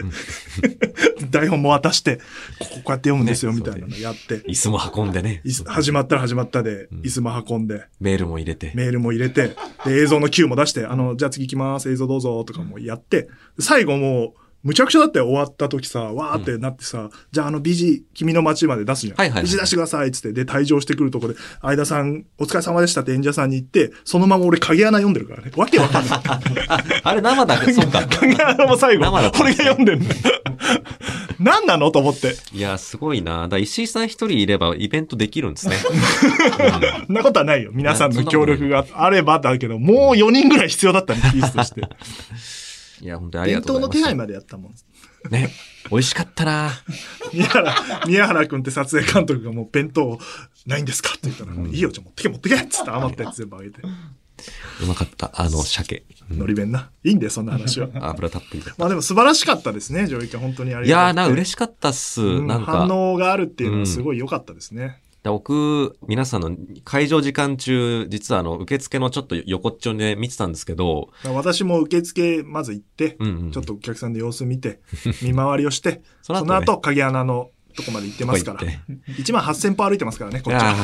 [1.31, 2.17] 台本も渡して、
[2.59, 5.43] こここうやって読むんですよ、ねみたいなのやって、椅子も運んでね。
[5.67, 7.01] 始まったら始まったで、うん。
[7.01, 8.73] 椅子も運んで、メールも入れて。
[8.75, 19.17] メールも入れて、で、映像の Q も出して、あの、じゃあ次行きます、映像どうぞ、とかもやって、最後もう、むちゃくちゃだったよ、終わった時さ、わーってなってさ、じゃああの、ビジ、君の街まで出すじゃん。
[19.17, 25.53] はいはいはい出してください、つって、で、退場してくるとこで、相田さん、お疲れ様でしたって演者さんに言って、そのまま俺、影穴読んでるからね。
[25.57, 26.21] わけわかんない。
[26.67, 28.05] あ、 あれ生だ、そうか。
[28.19, 30.07] 影穴も最後、生俺が読んでるの。
[31.39, 32.35] 何なのと思って。
[32.53, 33.47] いや、すごいな。
[33.47, 35.77] だ石井さん一人いればイベントできるんですね。
[35.77, 37.71] そんなことはないよ。
[37.73, 41.83] 皆さんの協力があればだけど、もう4人ぐらい必要だったね、ピースとして。
[43.01, 43.99] いや、本当にありが伝とうございます。
[43.99, 44.75] 統の手配までやったもん。
[45.31, 45.51] ね。
[45.91, 46.71] 美味しかったな。
[47.33, 47.75] 宮原、
[48.07, 50.19] 宮原くんって撮影監督がもう弁当
[50.67, 53.81] ないんですかって言ったら、いいよ、じゃあ持ってけ持ってけっつって余ったやつ全部あげて。
[54.83, 55.31] うまかった。
[55.35, 56.05] あの、鮭。
[56.31, 56.91] うんのり弁な。
[57.05, 57.89] いいんだよ、そんな話は。
[58.11, 58.73] 油たっぷりで。
[58.79, 60.41] まあでも素晴らしかったですね、上映会。
[60.41, 62.21] 本当にありいやーな、がたくて嬉しかったっす。
[62.21, 62.73] うんなんか。
[62.73, 64.87] 反応があるっていうのはすごい良かったですね。
[64.87, 64.95] だ
[65.33, 74.81] 僕、皆さんの会場時間中、実はあの、受付のちょっと横っちょで見てたんですけど、私も受付まず行って、うんうんちょっとお客さんで様子見て、
[75.23, 79.17] 見回りをして、 その後ねその後、影穴のとこまで行ってますからここ行っ。
[79.19, 80.75] 1万8000歩歩いてますからね、こっちあは。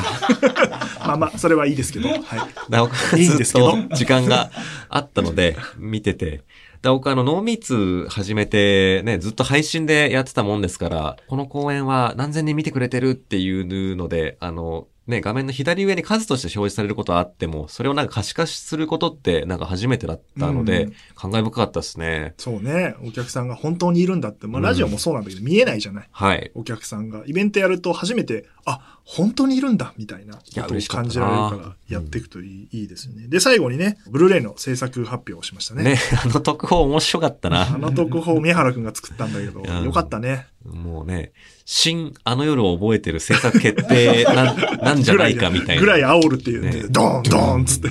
[0.99, 2.09] あ まあまあ、それはいいですけど。
[2.09, 2.19] はい。
[3.21, 4.51] いいんですけどと時間が
[4.89, 6.43] あったので、見てて。
[6.83, 22.33] で僕あの、ノーミーツ始めてね、ずっと配信でやってたもんですから、この公演は何千人見てくれてるっていうので、あの、ね、画面の左上に数として表示されることはあっても、それをなんか可視化することってなんか初めてだったので、うん感慨深かったですね。
[22.37, 22.95] そうね。
[23.05, 24.45] お客さんが本当にいるんだって。
[24.47, 26.09] まあ、うんラジオもそうなんだけど、見えないじゃない。
[26.11, 26.51] はい。
[26.53, 27.23] お客さんが。
[27.25, 33.27] イベントやると初めて、あ、本当にいるんだ、みたいなこと感じられるから、やっていくといい,、いいですよね。
[33.27, 35.83] で、最後にね、ブルーレイの制作発表をしましたね。
[35.83, 37.67] ね、 あの特報面白かったな。
[37.67, 40.47] あの特報、宮原くんが作ったんだけど、うんよかったね。
[40.65, 41.33] もうね、
[41.65, 45.81] 新あの夜を覚えてる制作決定なん なんじゃないかみたいな。
[45.81, 46.71] ぐらい煽るっていうね。
[46.71, 47.89] ねドーン、ドーンっつって。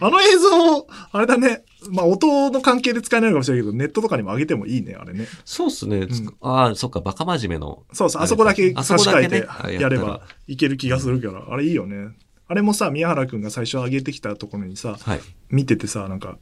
[0.00, 1.64] あの映像、あれだね。
[1.90, 5.26] まあ、音の関係で使えないかもしれないけど、ネットとかにも上げてもいいね、あれね。
[5.44, 6.06] そうっすね。
[6.06, 7.82] つうんああ、そっか、バカ真面目の。
[7.92, 12.08] そうそう、あそこだけあ差し替えてあやればいける気がするから、あれいいよね。
[12.46, 15.20] あれもさ、宮原くんが最初上げてきたところにさ、はい。
[15.50, 16.38] 見ててさ、なんか、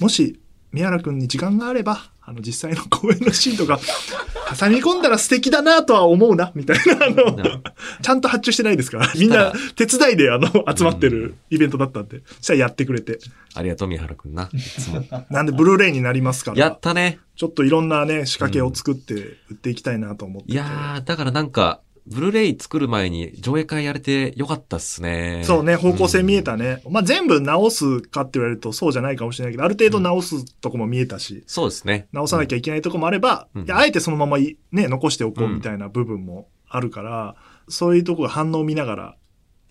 [0.00, 0.40] もし、
[0.72, 3.80] 宮原くんに時間があれば、あの、実際の公演のシーンとか、
[4.58, 7.62] 挟み込んだら素敵だなとは思うな、みたいな、あの、うん
[8.02, 13.18] ちゃんと発注してないですから、みんな手伝いで、あの、集まってるイベントだったんで、そしたらやってくれて。
[13.54, 14.48] ありがとう、宮原くんな。
[15.30, 17.18] なんで、ブルーレイになりますかやらっ、たね。
[17.36, 20.52] ちょっといろんなね、仕掛けを作って売っていきたいなと思ってて。
[20.54, 21.80] いやー、だからなんか、
[22.10, 25.42] ブルーレイ作る前に上映会やれてよかったっすね。
[25.44, 26.60] そうね、方向性見えたね。
[26.60, 26.82] ね。
[26.88, 32.06] まあ、全部直すかって言われるとそうじゃないかもしれないけど、ある程度直すとこも見えたし、そうですね。
[32.12, 37.36] 直さなきゃいけないとこもあれば、うんあえてそのままいね、残しておこうみたいな部分もあるから、
[37.68, 39.16] そういうとこが反応を見ながら、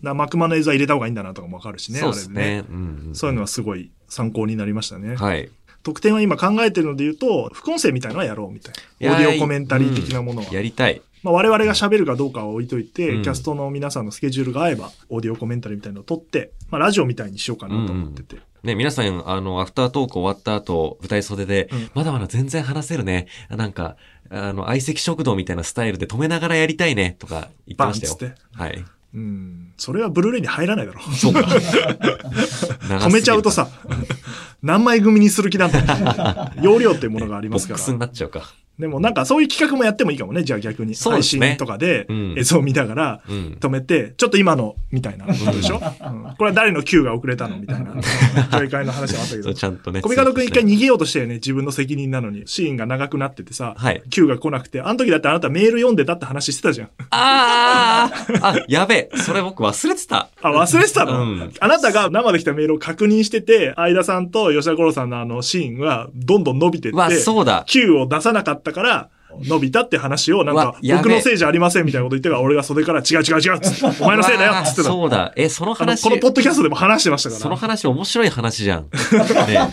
[0.02, 2.64] なマクマの映像は入れた方がいいんだなとかもわかるしね、そうですね。
[2.68, 5.16] うんんそういうのはすごい参考になりましたね。
[5.16, 5.50] はい。
[5.82, 9.12] 特典は今考えてるので言うと、副音声みたいのはやろうみたいな。
[9.12, 10.52] オーディオコメンタリー的なものは。
[10.52, 11.00] やりたい。
[11.22, 18.36] まあ、我々が喋るかどうかは置いといて、うんキャストの皆さんのスケジュールが合えば、オーディオコメンタリーみたいなのを撮って、まあ、ラジオみたいにしようかなと思ってて。
[18.62, 23.26] ね、皆さん、あの、アフタートーク終わった後、舞台袖で、うんまだまだ全然話せるね。
[23.50, 23.96] なんか、
[24.30, 28.32] あの、相席食堂みたいなスタイルで止めながらやりたいね、とか言ってましたよ。
[28.52, 28.84] はい。
[29.12, 29.72] うん。
[29.76, 31.00] それはブルーレイに入らないだろ。
[31.00, 31.40] そうか。
[33.00, 33.68] 止めちゃうとさ、
[34.62, 37.98] 何枚組にする気なんだ容量っていうものがありますからボックスに。
[37.98, 38.52] なっちゃうか。
[38.80, 40.94] でもなんかそういう企画もやってもいいかもね、じゃあ逆に。
[40.94, 43.56] 配そうですね信とかでうん映像を見ながらうん。
[43.60, 47.92] 止めて、ちょっと今のみたいなことでしょ、うんこれは誰の Q が遅れたのみたいな。
[48.58, 49.54] 上会の話もあったけど。
[49.54, 50.00] ちゃんとね。
[50.00, 51.34] コミカドくん一回逃げようとしたよね。
[51.34, 52.42] 自分の責任なのに。
[52.46, 54.02] シーンが長くなっててさ、はい。
[54.10, 56.88] Q が来なくて、あの時だってあなたメール読んでたって話してたじゃん。
[57.10, 59.16] あーあ、やべえ。
[59.16, 60.28] それ僕忘れてた。
[60.42, 67.64] あ、忘れてたの、うんあなたが生で来たメールを確認してて、相田さんと吉田五郎さんのあのシーンがどんどん伸びてって、わ、そうだ。
[67.66, 69.10] Q を出さなかったから、
[69.44, 74.90] 伸びたって話を、なんか僕のせいじゃありませんみたいなこと言ってから、俺が袖から違う違う違うっつって、 お前のせいだよっつってうた。
[74.90, 75.32] わそうだ。
[75.36, 76.02] え、そのあの、話。
[76.02, 77.40] このポッドキャストでも話してましたから。
[77.40, 78.86] その話面白い話じゃん。
[79.46, 79.70] ね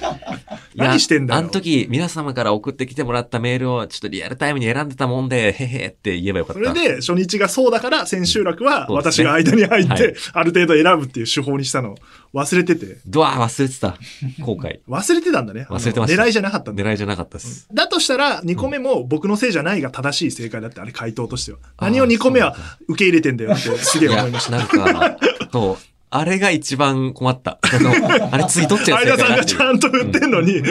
[0.75, 6.69] 何してんだよあの時、皆様から送ってきてもらったメールをちょっとリアルタイムに選んでたもんで、へへって言えばよかった。
[6.69, 11.95] それで、初日がそうだから、千秋楽は私が間に入って、はいある程度選ぶっていう手法にしたのを
[12.33, 12.97] 忘れてて。
[13.05, 13.97] ドア忘れてた。
[14.43, 14.79] 後悔。
[14.87, 15.67] 忘れてたんだね。
[15.69, 16.71] 忘れてました狙いじゃなかった。
[16.71, 17.67] 狙いじゃなかったです。
[17.73, 21.59] だとしたら、2個目も僕のせいじゃないが正しい正解だって、あれ回答としては。
[21.79, 22.55] 何を2個目は
[22.87, 24.51] 受け入れてんだよってすげえ思いました。
[24.57, 25.17] なんか、
[25.51, 25.97] そう。
[26.09, 27.59] あれが一番困った。
[27.61, 30.63] あのあれ次どっちが正相田さんがちゃんと言ってんのに、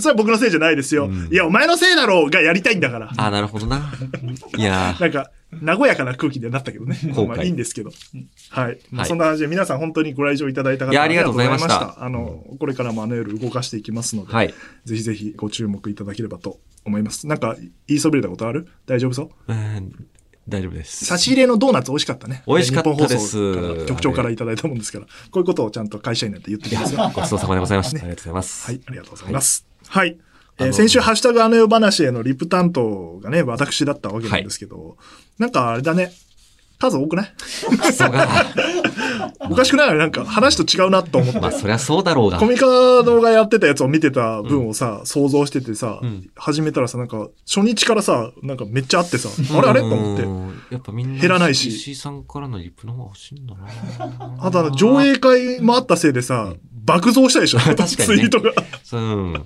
[0.00, 1.06] それは僕のせいじゃないですよ。
[1.06, 3.12] うんいや、お前のせいだろうがやりたいんだから。
[3.16, 3.92] あ、なるほどな。
[4.56, 5.30] いやなんか、
[5.62, 6.98] 和やかな空気でなったけどね。
[7.28, 7.90] まあいいんですけど。
[8.50, 8.78] はい。
[8.90, 14.54] まあはいそんな感じで皆さん本当にご来場いただいた方ありがとうございましたあの、これからもあの夜動かしていきますので、はい。
[14.84, 17.26] ぜひぜひご注目いただければと思います。
[17.26, 18.68] なんか、言いそびれたことある？
[18.86, 19.52] 大丈夫そう？
[19.52, 20.06] うん
[20.48, 21.06] 大丈夫です。
[21.06, 22.42] 差し入れのドーナツ美味しかったね。
[22.46, 27.10] 美味しかったです局長からいただいたもんですから、こういうことをちゃんと会社員になって言ってきますよ。
[27.14, 27.96] ごちそうさまでございました。
[27.96, 28.66] ねありがとうございます。
[28.66, 29.66] はい、ありがとうございます。
[29.88, 30.08] はい。
[30.08, 34.96] えあのー先週、ハッシュタグあの世話へのリプ担当がね、私だったわけなんですけど、
[35.38, 36.12] なんかあれだね、
[36.78, 37.34] 数多くない？
[39.50, 39.94] おかしくない？
[39.96, 41.40] なんか話と違うなと思って。
[41.40, 42.46] まあ、そりゃそうだろうがコ。
[42.46, 42.66] ミカ
[43.02, 46.28] ドがやってたやつを見てた分をさ、想像しててさ、うん。
[46.36, 49.68] 始めたらさ、なんか、初日からさ、なんかめっちゃあってさ、あれ？
[49.68, 49.80] あれ？
[49.80, 50.16] と思っ
[50.68, 50.74] て。
[50.74, 51.68] やっぱみんな、減らないし。
[51.68, 53.66] 石井さんからのリプの方が欲しいんだな。
[54.40, 56.52] あとあの、上映会もあったせいでさ、
[56.84, 57.58] 爆増したでしょ？
[57.58, 57.94] 確かにね。
[57.96, 58.52] ツイートが。
[58.82, 59.44] そううん。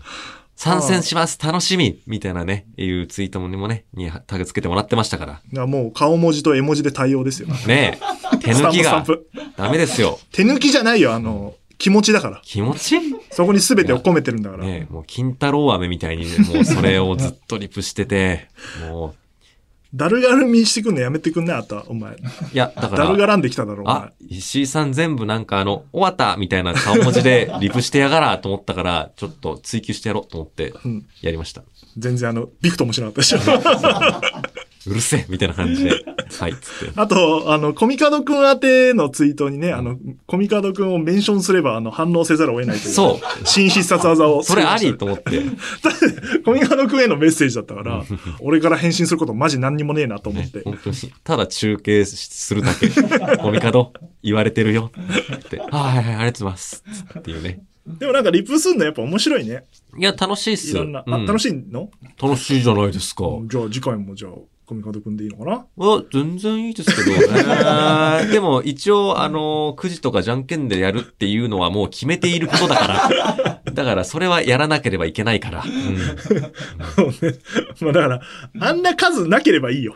[0.59, 5.67] 参戦します楽しみみたいなね、いうツイートにもね、にタグつけてもらってましたから。
[5.67, 7.49] もう顔文字と絵文字で対応ですよ。
[7.69, 8.01] ね
[8.33, 9.07] え、手抜きが。
[9.57, 10.19] ダメですよ。
[10.33, 12.41] 手抜きじゃないよ、あの、気持ちだから。
[12.43, 12.99] 気持ち？
[13.31, 14.65] そこに全てを込めてるんだから。
[14.65, 18.49] ねえ、もう金太郎飴みたいに、もうそれをずっとリプしてて、
[18.91, 19.15] も
[19.95, 22.15] だるがるみしてくんのやめてくんね、あとは、お前。
[22.15, 22.17] い
[22.53, 31.07] や、だから、だるがらんできただろ、お前あ。、石井さん全部なんかあの、終わったみたいな顔文字で リプしてやがらと思ったから、ちょっと追求してやろうと思ってうん。
[31.23, 31.63] やりました。
[31.97, 33.39] 全然あの、ビクともしなかったでしょ。
[34.89, 35.91] うるせえみたいな感じで。
[36.41, 36.93] はい、つって。
[36.97, 39.97] あと、あの、コミカドくん宛てのツイートにね、あの、
[40.27, 42.95] コミカドくんをメンションすれば、あの、反応せざるを得ないという。
[42.95, 43.47] そう。
[43.47, 45.43] 新必殺技をそれあり作と思 って。
[46.45, 48.05] コミカドくんへのメッセージだったから、
[48.41, 50.63] 俺から返信することマジ何にもねえなと思って。
[50.65, 50.97] 本当に。
[51.25, 52.89] ただ中継するだけ。
[53.39, 54.91] コミカド、言われてるよ。
[55.35, 55.61] って。
[55.71, 56.85] あはいはい、ありがとうございます。
[57.19, 57.61] っていうね。
[57.87, 59.65] でもなんかリプすんのやっぱ面白いね。
[59.99, 60.71] いや、楽しいっす。
[60.73, 61.03] いろんな。
[61.07, 61.89] あ、うん楽しいの？
[62.21, 63.25] 楽しいじゃないですか。
[63.47, 64.33] じゃあ次回もじゃあ、
[64.69, 65.67] コミカドでいいのかな？
[65.81, 67.21] あ、全然いいですけど、え
[68.29, 73.63] ーでも一応、あの、くじとかじゃんけんでやるっていうのはもう決めていることだから。
[73.73, 75.65] だから、それはやらなければいけないから。
[75.65, 75.97] うん
[77.81, 78.21] まあだから、
[78.61, 79.95] あんな数なければいいよ。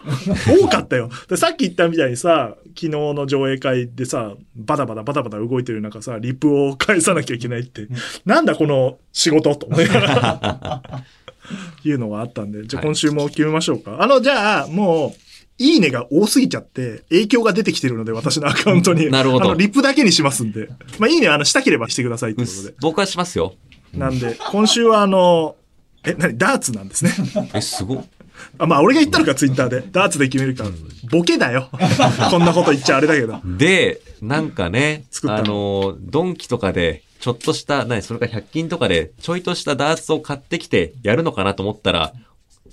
[0.62, 1.10] 多かったよ。
[1.28, 7.88] でさっき言ったみたいにさ、昨日の上映会でさ、バタバタバタバタ動いてる中さ、リプを返さなきゃいけないって、
[8.24, 10.82] なんだこの仕事と思いながら、
[11.84, 13.98] いうのがあったんで、じゃあはい今週も決めましょうか。
[14.00, 15.22] あの、じゃあ、もう、
[15.58, 19.10] いいねが多すぎちゃって、影響が出てきてるので、私のアカウントに。
[19.10, 20.68] なるほどあの、リプだけにしますんで。
[20.98, 22.74] まあ、いいね、あの、したければしてくださいってことで。
[22.80, 23.54] 僕はしますよ。
[23.94, 25.56] なんで、今週はあの、
[26.04, 27.12] え、何ダーツなんですね。
[27.54, 28.06] え、すごっ。
[28.58, 29.84] あ、まあ、俺が言ったのか、ツイッターで。
[29.90, 30.64] ダーツで決めるか。
[31.10, 31.68] ボケだよ。
[32.30, 33.40] こんなこと言っちゃあれだけど。
[33.44, 42.12] で、なんかね、あの、ドンキとかで、ちょっとした、何、それから100均とかで、ちょいとしたダーツを買ってきてやるのかなと思ったら、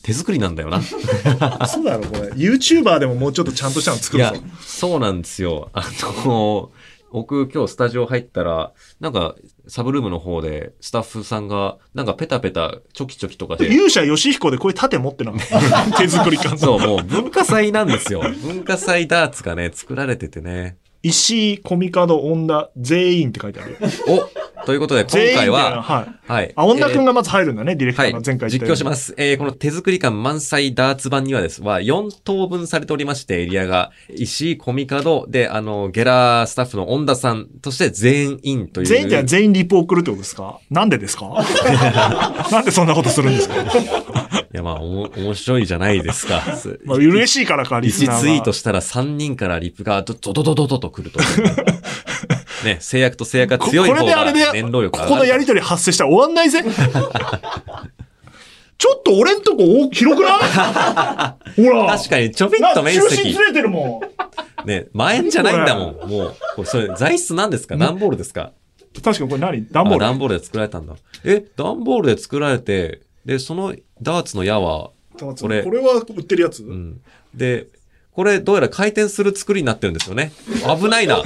[0.03, 0.81] 手作りなんだよな。
[1.67, 2.29] そうだろ、これ。
[2.29, 5.69] YouTuber でももうちょっとちゃんとしたの作いやそうなんですよ。
[5.73, 5.83] あ
[6.25, 6.71] の、
[7.11, 9.35] 僕今日スタジオ入ったら、なんか、
[9.69, 15.31] サブルームの方で、スタッフさんが、なんかペタペタ、チョキチョキとかで、勇者ヨシヒコでこういう盾持ってな。
[15.97, 16.57] 手作り感。
[16.57, 18.21] そう、もう文化祭なんですよ。
[18.43, 20.77] 文化祭ダーツがね、作られててね。
[21.03, 23.77] 石井、コミカド、女、全員って書いてある。
[24.07, 24.29] お
[24.65, 26.31] ということで、今回は、はい。
[26.31, 26.51] はい。
[26.55, 28.49] あ、女くんががまず入るんだね、ディレクタはいーが前回。
[28.51, 29.13] 実況しますす。
[29.17, 38.85] えー、この手作り感満載ダーツ版にはです、は4等分されておりまして、エリアが、石井、コミカド、で、あの、ゲラスタッフの恩田さんとして全員という。
[38.87, 40.59] 全員ってのは全員リプを送るってことですか？
[40.69, 41.25] なんでですか？
[42.51, 43.55] なんでそんなことするんですか？
[43.55, 46.41] いや、まあ、おも、面白いじゃないですか。
[46.85, 48.21] まあ、嬉しいからか、リス1ナーが。
[48.21, 51.19] ツイートしたら3人からリプがドドドドドドと来ると。
[52.63, 55.05] ね、制約と制約がこ強い方が念動力こ。
[55.07, 56.63] このやりとり発生したら終わんないぜ。
[58.77, 60.37] ちょっと俺んとこ大広くな
[61.57, 61.61] い？
[61.69, 61.85] ほら。
[61.97, 63.39] 確かに、ちょびっと面積な中心ず。
[63.43, 64.01] れてるも
[64.63, 64.67] ん。
[64.67, 66.09] ね、万円じゃないんだもん。
[66.09, 67.75] もう、これそれ、材質なんですか？
[67.75, 68.53] 段ボールですか？
[69.03, 69.65] 確かにこれ何？
[69.69, 70.95] 段ボールあ段ボールで作られたんだ。
[71.25, 77.01] え、段ボールで作られて、で、そのダーツの矢は、ここれれは売ってるやつ、うん。
[77.33, 77.67] で、
[78.13, 80.31] これどうやら回転する作りになってるんですよね。
[80.79, 81.21] 危ないな。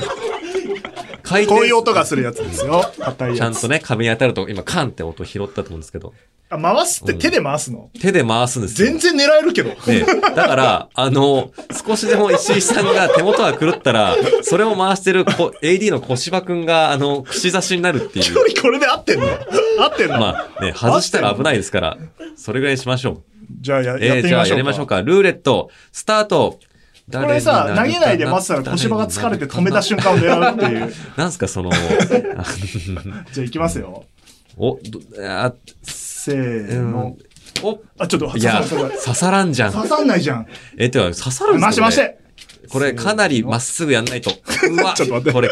[1.24, 2.84] 回転こういう音がするやつですよ。
[3.00, 3.38] 硬いやつ。
[3.40, 6.14] ちゃんとね、壁に当たると、今、カンって音拾ったと思うんですけど、
[6.50, 8.88] あ、回すって手で回すの、手で回すんですよ。
[8.88, 9.70] 全然狙えるけど。
[9.70, 10.06] ね、
[10.36, 11.52] だから、あの、
[11.86, 18.26] 少しでも石井さんが手元が狂ったら、それを回してるこ AD の小芝くんが、あの、串刺しになるっていう。
[18.26, 19.26] 距離これで合ってんの？
[19.80, 21.98] 合ってんの、まあね、外したら危ないですから、
[22.36, 23.24] それぐらいにしましょう。
[23.62, 24.96] じゃあややっえー、じゃあてみましょうか。
[24.96, 25.14] やりましょうか。
[25.14, 26.60] ルーレット、スタート。
[27.12, 30.94] ここれさ、投げないで待ってたら小芝が疲れて止めた瞬間を狙うっていう。
[31.18, 31.84] なんすか、その、 じゃ
[32.40, 32.44] あ
[33.42, 34.06] 行きますよ。
[34.58, 37.18] お、どあ、せうーのん。、
[37.62, 39.74] お、あ、ちょっと、いや、刺さらんじゃん。
[39.74, 40.48] 刺さんないじゃん。
[40.78, 42.24] え、てか、刺さるんですか回しまして。
[42.70, 44.32] これ、かなりまっすぐやんないと。
[44.70, 45.50] うわ、 ちょっと待ってこれ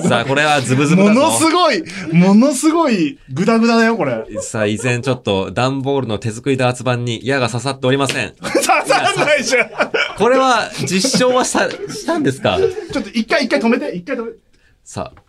[0.00, 1.20] さあ、これはズブズブもだぞ。
[1.20, 4.24] のすごい、ものすごい、グダグダだよ、これ。
[4.40, 8.32] さあ、依然ちょっと、段ボールの手作りダーツ版に矢が刺さっておりません。
[8.40, 8.78] 刺さ
[9.12, 9.68] んないじゃん。
[10.16, 12.58] これは、実証はさ、したんですか？
[12.92, 14.38] ちょっと一回一回止めて、一回止めて。
[14.84, 15.20] さあ。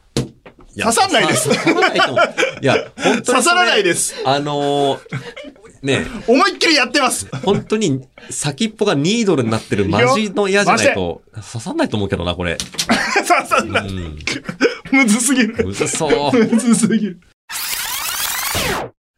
[0.76, 2.26] いや刺さんないです刺さらないと思う。
[2.62, 3.38] いや、本当にそれ。
[3.38, 4.16] 刺さらないです。
[4.26, 5.00] あのー、
[5.84, 7.28] ね、思いっきりやってます。
[7.46, 12.58] 本当に先っぽがニードルになってるマジの矢じゃないと刺さんないと思うけどな、これ。
[12.58, 13.88] 刺さんない。
[13.88, 14.18] うん。
[14.92, 15.66] むずすぎる。
[15.66, 16.38] むずそう。
[16.38, 17.22] むずすぎる。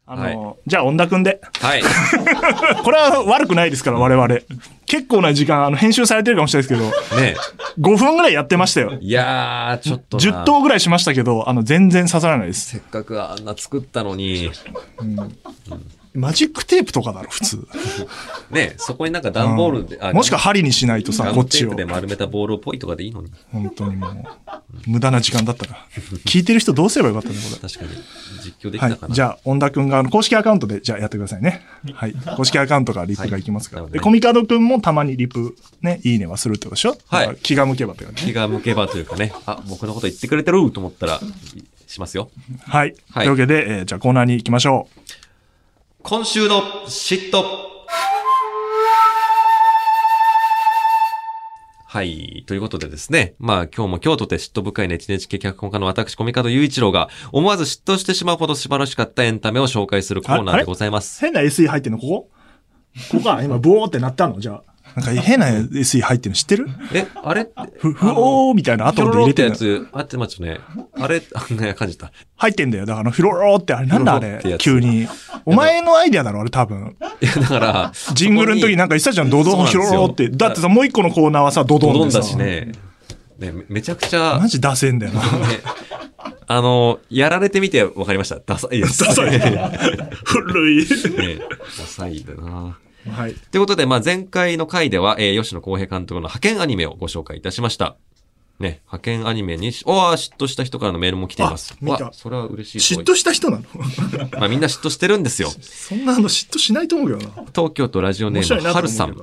[0.06, 1.40] あの、じゃあ、恩田くんで。
[1.60, 1.82] はい。
[2.84, 4.28] これは悪くないですから、我々。
[4.88, 7.36] 結構な時間、あの、編集されてるかもしれないですけど、ね
[7.78, 8.98] 5分ぐらいやってましたよ。
[9.00, 10.22] いやー、ちょっとな。
[10.22, 12.70] 10投ぐらいしましたけど、あの、全然刺さらないです。
[12.70, 14.50] せっかくあんな作ったのに、
[16.18, 17.66] マジックテープとかだろ、普通。
[18.50, 21.76] ねそこになんか段ボールで、あもしくは針にしないとさ、こっちをテープ。
[21.76, 23.30] で丸めたボールをポイとかでいいのに。
[23.52, 24.14] 本当にもう。
[24.86, 25.76] 無駄な時間だったな。
[26.26, 27.68] 聞いてる人どうすればよかったんだ、これ。
[27.68, 27.90] 確かに。
[28.44, 29.08] 実況できはいたか。
[29.08, 29.14] な。
[29.14, 31.62] じゃあ、恩田くんが、あの、公式アカウントで、じゃあやってくださいね。
[31.92, 32.14] はい。
[32.36, 33.82] 公式アカウントからリプがいきますから。
[33.82, 38.26] はいで、コミカドくんもたまにリプ、ね、いいねはするってことでしょはい気が向けばってことね。
[38.26, 40.70] 気が向けばというかね、あ、僕のこと言ってくれてる？
[40.70, 41.20] と思ったら、
[41.86, 42.30] しますよ。
[42.66, 42.94] はい。
[43.10, 45.17] はいというわけで、えーじゃあコーナーに行きましょう。
[46.00, 47.42] 今週の嫉妬
[51.86, 52.44] はい。
[52.46, 53.34] ということでですね。
[53.40, 61.20] まあ今日も今日とて嫉妬深いね NHK 脚本家の私、コミカド雄一郎が思わず嫉妬してしまうほど素晴らしかったエンタメを紹介するコーナーでございます。
[61.20, 62.30] 変な SE 入ってんのここ？
[63.10, 63.42] ここか？
[63.42, 64.38] 今、ブオーってなったの？
[64.38, 64.62] じゃあ。
[65.00, 66.68] なんか変な SE 入ってんの知ってる？
[66.92, 67.48] え、あれ？
[67.78, 69.50] ふ、ふおーみたいな後で入れてんの。
[69.52, 70.58] やつ、あってますね。
[70.92, 72.12] あれ、あね、感じた。
[72.36, 72.86] 入ってんだよ。
[72.86, 75.08] だから、フロローってあれなんだあれ急に。
[75.44, 76.96] お前のアイデアだろあれ多分。
[77.20, 80.28] いや、だから、ジングルの時なんか言ってたじゃん、ドドン、ヒそうなんですよロローって。
[80.28, 81.92] だってさ、もう一個のコーナーはさ、ドドン。
[81.92, 82.72] ドドンだしね。
[83.38, 85.20] ね、めめちゃくちゃ、マジダセえんだよな。
[85.22, 85.28] ね、
[86.48, 88.40] あの、やられてみて分かりました。
[88.44, 89.04] ダサいです。
[89.04, 89.38] ダサいね、
[90.24, 90.86] 古い。
[90.86, 92.78] ダサいだな。
[93.06, 93.34] はい。
[93.34, 97.96] ということで、まあ、前回の回では、えー吉野公平監督の派遣アニメをご紹介いたしました。
[98.58, 101.74] ね、派遣アニメにし、おー、嫉妬した人からのメールも来ています。
[101.74, 102.96] あ見たわそれは嬉しい。
[102.96, 103.64] 嫉妬した人なの？
[104.38, 105.50] まあ、みんな嫉妬してるんですよ。
[105.60, 107.44] そんなの嫉妬しないと思うけどな。
[107.54, 109.16] 東京都ラジオネーム、はるさん。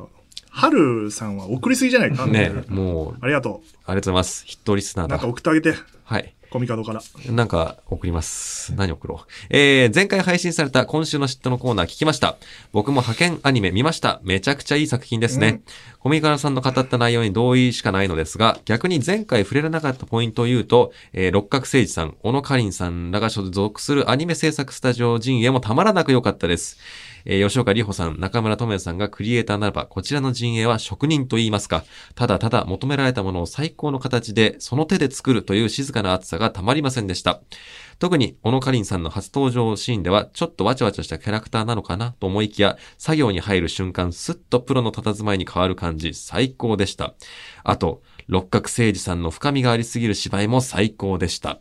[0.62, 1.02] と思うけど。
[1.02, 2.26] はるさんは送りすぎじゃないか？
[2.26, 4.46] ね、もう、ありがとありがとうございます。
[4.46, 5.10] ヒットリスナーう。
[5.10, 5.28] なんだか。
[5.28, 5.74] 送ってあげて。
[6.04, 6.34] はい。
[6.52, 7.02] コミカドから。
[7.32, 8.74] なんか送ります。
[8.76, 9.28] 何送ろう。
[9.50, 12.38] えー、前回配信された今週の嫉妬のコーナー聞きました。
[12.72, 14.22] 僕も派遣アニメ見ました。
[14.24, 15.64] めちゃくちゃいい作品ですね。
[16.00, 26.78] コミカラさんの語った内容に同意しかないのですが、逆に前回触れられなかったポイントを言うと、えー、六角誠治さん、小野かりんさんらが所属するアニメ制作スタジオ陣営もたまらなく良かったです。
[27.26, 37.42] えー吉岡里帆さん、中村智也さんがクリエイターならば、こちらの陣営は職人と言いますか、ただただ求められたものを最高の形で、その手で作るという静かな熱さがたまりませんでした。
[37.98, 47.16] 特に、小野かりんさんの初登場シーンでは、ちょっとわちゃわちゃしたキャラクターなのかなと思いきや、作業に入る瞬間、スッとプロの佇まいに変わる感じ、最高でした。
[47.64, 51.60] あと、六角誠治さんの深みがありすぎる芝居も最高でした。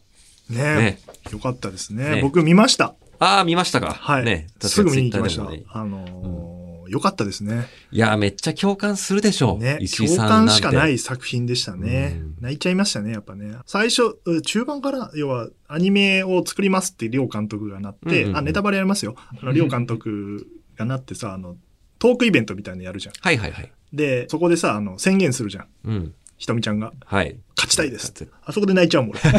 [0.51, 0.99] ねね
[1.31, 2.23] よかったですねね。
[2.23, 2.95] 僕見ました。
[3.25, 4.25] あー、見ましたかはい。
[4.25, 4.47] ね。
[4.61, 5.45] すぐ見に行きました。
[5.79, 6.45] あのー
[6.87, 7.66] よかったですね。
[7.91, 9.59] いやー、めっちゃ共感するでしょう。
[9.59, 9.79] ね。
[9.81, 10.29] 石井共。
[10.29, 12.37] 感しかない作品でしたねうん。
[12.41, 13.57] 泣いちゃいましたね、やっぱね。
[13.66, 19.14] 最初、う中盤から、要は、アニメを作りますって、りょう監督がなって、あ、ネタバレやりますよ。
[19.18, 20.47] あの、りょう監督
[20.77, 21.57] がなってさ、あの、
[21.99, 23.14] トークイベントみたいなのやるじゃん。
[23.20, 23.72] はいはいはい。
[23.93, 25.66] で、そこでさ、あの、宣言するじゃん。
[25.85, 26.14] うん。
[26.45, 26.92] ひとみちゃんが。
[27.07, 27.38] はい。
[27.57, 28.28] 勝ちたいですって。
[28.45, 29.11] あそこで泣いちゃうもん。
[29.12, 29.20] 俺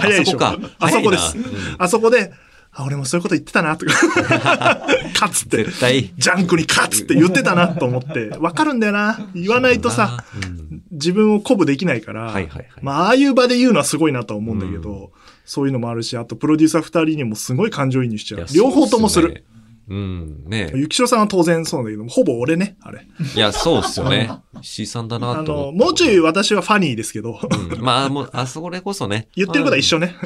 [0.00, 0.38] 早いでしょ。
[0.44, 1.36] あそこかあそこです。
[1.78, 2.32] あそこで、
[2.72, 3.92] あ、俺もそういうこと言ってたな、とか。
[5.14, 5.58] 勝つって。
[5.58, 6.12] 絶対。
[6.18, 9.28] ジャンクに勝つって言ってたなと思って、わかるんだよな。
[9.32, 12.34] 言わないとさ、うん、自分を鼓舞できないから、
[12.82, 15.12] まあ、ああいう場で言うのはすごいなとは思うんだけど、
[15.44, 18.48] そういうのもあるし、あとプロデューサー二人にもすごい感情移入しちゃいうや。
[18.52, 19.44] 両方ともする。
[19.88, 20.44] そうん。
[20.46, 23.06] ねゆきしろさんは当然そうだけど、ほぼ俺ね、あれ。
[23.34, 24.30] いや、そうっすよね。
[24.60, 27.40] 石井さんだあなと思の、もうちょい私はファニーですけど、
[27.72, 29.28] うんまあ、もう、あそこでこそね。
[29.34, 29.94] 言ってることは一緒。
[29.94, 30.14] 緒ね。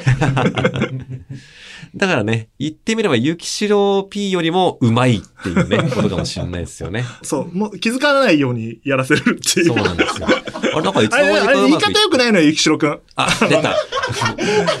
[1.95, 7.03] だからね、言ってみれば、ゆきしろ P よりもうまいっていうね、 ことかもしれないですよね。
[7.23, 9.65] そう、もう気づかないようにやらせるっていう。
[9.67, 10.27] そうなんですよ。
[10.27, 12.99] あれ、なんかいつの間にあれ言い方良くないのよ、ゆきしろくん。
[13.15, 13.75] あ、出た。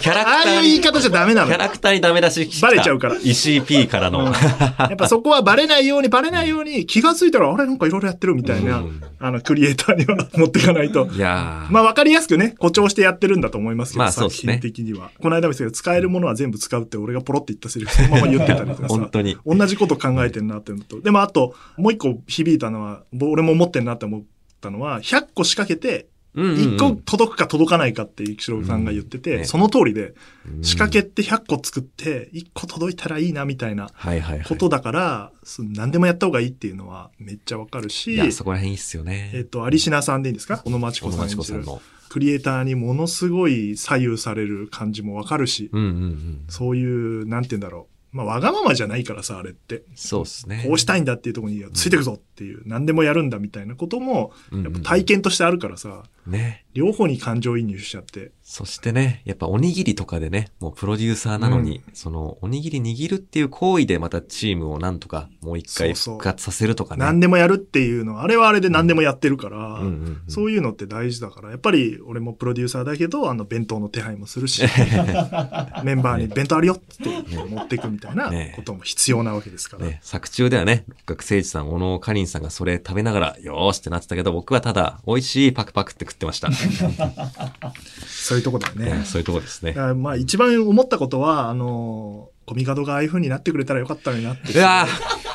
[0.01, 1.55] キャラクタああいう言い方じゃダメなのよ。
[1.55, 4.31] キャラクターにダメ出しバレちゃうから石井 P からの。
[4.77, 11.07] やっぱそこはバレないように、バレないように、気がついたら、あれなんかいろいろやってるみたいな、うんあの、クリエイターには持っていかないと。
[11.07, 11.73] いやー。
[11.73, 15.11] まあ、わかりやすくね、誇張してやってるんだと思いますけど、まあそう作ですね品的には。
[15.21, 18.87] この間も言ったけど、使えるものは全部使うって俺がポロって言ったセリフ、そのまま言ってたりとかさ。
[18.87, 19.37] 本当に。
[19.45, 21.01] 同じこと考えてんなってのと。
[21.01, 24.23] でもあと、もう一個響いたのは、ぼ俺も思ってんなって思っ
[24.61, 30.13] たのは、100個仕掛けて、うんうんうん1個届くか届かないかって、一郎さんが言ってて、うんねその通りで、
[30.47, 34.47] うん仕掛けって100個作って、1個届いたらいいなみたいなはいはいはい。
[34.47, 39.31] ことだから、そ何でもやった方がいいっていうのはめっちゃわかるし、いや、そこら辺いいっすよね。
[39.33, 40.57] えっ、と、有品さんでいいんですか？
[40.59, 41.81] 小野町小野子さん演じる町子さんの。
[42.09, 46.41] クリエイターにものすごい左右される感じもわかるし、うんうんうん。
[46.47, 46.83] そうい
[47.21, 48.17] う、なんて言うんだろう。
[48.17, 49.83] まあ、わがままじゃないからさ、あれって。
[49.93, 50.63] そうっすね。
[50.65, 56.65] こうしたいんだっていうところに、ついてくぞっていう、何でもやるんだみたいなことも、うんうんやっぱ体験としてあるからさ、ね。
[56.73, 58.31] 両方に感情移入しちゃって。
[58.43, 67.03] そしてね、やっぱおにぎりとかでね、もうプロデューサーなのに、そのおにぎり握るっていう行為でまたチームをなんとかもう一回そうそう復活させるとかね。
[67.03, 74.61] 何でもやるっていうのは、あれはあれで何でもやってるから、うんうんうんそういうのって大事だから、やっぱり俺もプロデューサーだけど、あの弁当の手配もするし、
[75.83, 77.09] メンバーに弁当あるよって
[77.49, 79.85] 持っていくみたいなねことも必要なわけですから。
[79.85, 86.49] ね、作中ではね、六角誠治さん、小野かりんさんがそれ食べながら、よーしってなってたけど、僕はただ、美味しいパクパクって食ってました。
[88.07, 89.05] そういうとこだよねね。
[89.05, 94.53] そういうとこですねまあ一番思ったことは、あの、コミカドがああいう風になってくれたらよかったのになって。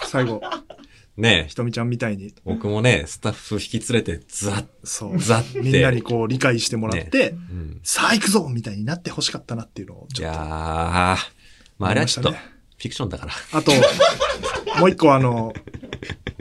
[0.08, 0.40] 最後、
[1.16, 5.18] ねひとみちゃんみたいに、僕もね、スタッフ引き連れて、ザッ、そう。
[5.18, 5.60] ザッて。
[5.60, 7.80] みんなにこう理解してもらって、うん。
[7.84, 10.38] さあ行くぞみたいになって欲しかったなっていうのをいちょっと。
[10.38, 11.16] やー、ま
[11.86, 13.32] ああれはちょっと、フィクションだから。
[13.52, 13.70] あと、
[14.80, 15.52] もう一個あの、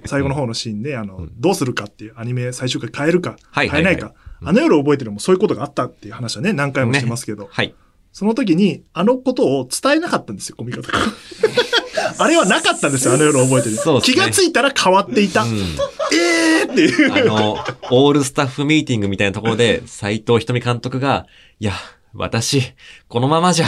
[0.05, 7.73] 最後の方のシーンで、あの、うんどうするかっていうアニメ最終回変えるか、はい変えないか、あの夜覚えてるのもそういうことがあったっていう話はね、何回もしてますけど、はい。
[8.11, 10.99] その時に、あのことを伝えなかったんですよ、コミカドが。
[12.19, 13.75] あれはなかったんですよ、あの夜覚えてる。
[13.75, 15.43] そうね気がついたら変わっていた。
[15.43, 15.57] うん。
[15.57, 17.11] えーっていう。
[17.11, 17.53] あの、
[17.89, 21.25] オールスタッフミーティングみたいなところで、斎藤ひとみ監督が、
[21.59, 21.73] いや、
[22.13, 22.61] 私、
[23.07, 23.65] このままじゃ、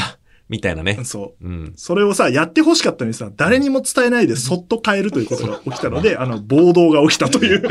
[0.47, 0.99] みたいなね。
[1.03, 1.45] そう。
[1.45, 1.73] うん。
[1.75, 7.63] それをさ、やって欲しかったのにさ、誰にも伝えないでそっと変えるということが起きたので、あの、暴動が起きたという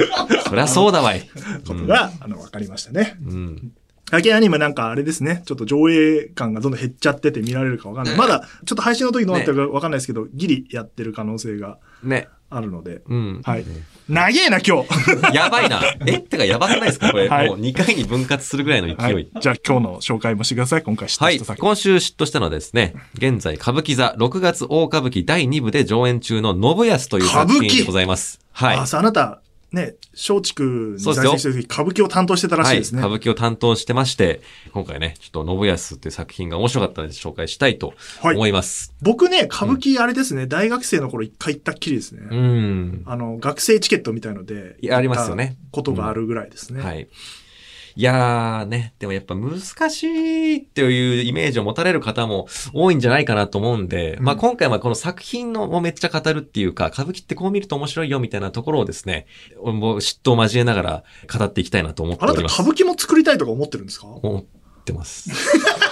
[0.49, 1.29] そりゃそうだわい。
[1.67, 3.17] ことが、あの、わかりましたね。
[3.25, 3.73] うん。
[4.11, 8.17] 影アニメなんかあれですね、ちょっと上映感がどんどん減っちゃってて見られるかわかんない。
[8.17, 12.29] まだ、ちょっと配信の時どうなってるかわかんないですけど、ギリやってる可能性がね。
[12.51, 13.03] あるので。
[13.07, 13.41] うん。
[13.45, 13.65] はい。
[14.09, 14.89] 長えな、今日
[15.35, 15.81] やばいな。
[16.07, 17.11] えってかやばくないですか？
[17.11, 18.97] これ、はいもう2回に分割するぐらいの勢い。
[18.97, 19.29] ははいい。。
[19.41, 20.83] じゃあ今日の紹介もしてください。
[20.83, 21.69] 今回知った人作品。
[21.69, 28.41] 今週嫉妬したのはですね、現在歌舞伎座6月大歌舞伎第2部で上演中の信康という作品でございます。
[28.53, 28.77] はい。
[28.77, 29.41] あ、あなた、
[29.75, 33.03] ね、松竹に在籍してる時、歌舞伎を担当してたらしいですね。
[33.03, 33.11] はい。
[33.11, 34.41] 歌舞伎を担当してまして、
[34.73, 38.95] 今回ね、ちょっと信康っていう作品が面白かったので紹介したいとはい思います。
[39.03, 42.23] 僕ね、歌舞伎あれですね、大学生の頃一回行ったっきりですね。
[42.31, 43.03] うん。
[43.05, 44.77] あの、学生チケットみたいので。
[44.91, 46.81] ありますよねことがあるぐらいですね。
[46.81, 47.09] はい。
[47.97, 59.27] いやーね、でもやっぱ難しいっていうイメージを持たれる方も多いんじゃないかなと思うんで、うんまあ今回はこの作品のをめっちゃ語るっていうか、歌舞伎ってこう見ると面白いよみたいなところをですね、
[59.63, 61.05] もう嫉妬を交えながら
[61.39, 62.55] 語っていきたいなと思ってあなたおります。
[62.55, 64.09] 歌舞伎も作りたいとか思ってるんですか？
[64.09, 64.45] 思っ
[64.85, 65.31] てます。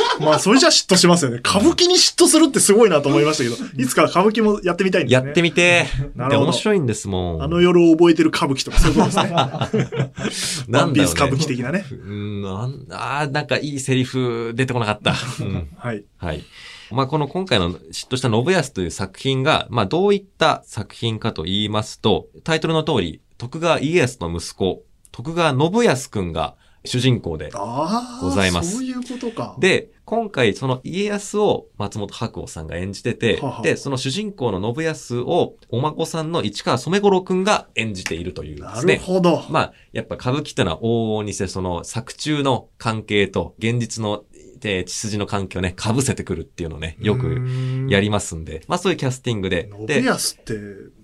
[0.20, 1.38] まあ、それじゃ嫉妬しますよね。
[1.38, 5.26] 歌舞伎に嫉妬するってすごいなと思いましたけど、 いつか歌舞伎もやってみたいんですね。
[5.26, 7.42] やってみてで、 なるほど面白いんですもん。
[7.42, 9.12] あの夜を覚えてる歌舞伎とかそういうことで
[10.30, 10.78] すね。
[10.78, 11.84] ワンピース歌舞伎的なね。
[11.90, 15.14] うん、なんあーなんかいいセリフ出てこなかった。
[15.40, 16.04] うんはい。
[16.18, 16.44] はい。
[16.92, 26.54] まあ、この今回の嫉妬した信康という作品が、まあ、どういった作品かと言いますと、タイトルの通り、徳川家康の息子、徳川信康くんが
[26.86, 27.50] 主人公で、
[28.20, 38.94] ございますそういうことか。、で、今回その家康を松本白鸚さんが演じててはは、で、その主人公の信康をお孫さんの市川染五郎くんが演じているというでなすね。
[38.94, 39.44] るほど。
[39.50, 44.24] まあ、やっぱ歌舞伎ってのは往々にしてその作中の関係と現実の
[44.66, 47.40] えー血筋の関係をね、被せてくるっていうのをね、よく
[47.88, 49.68] やりますんで、まあそういうキャスティングで。
[49.72, 50.54] 信で、康って、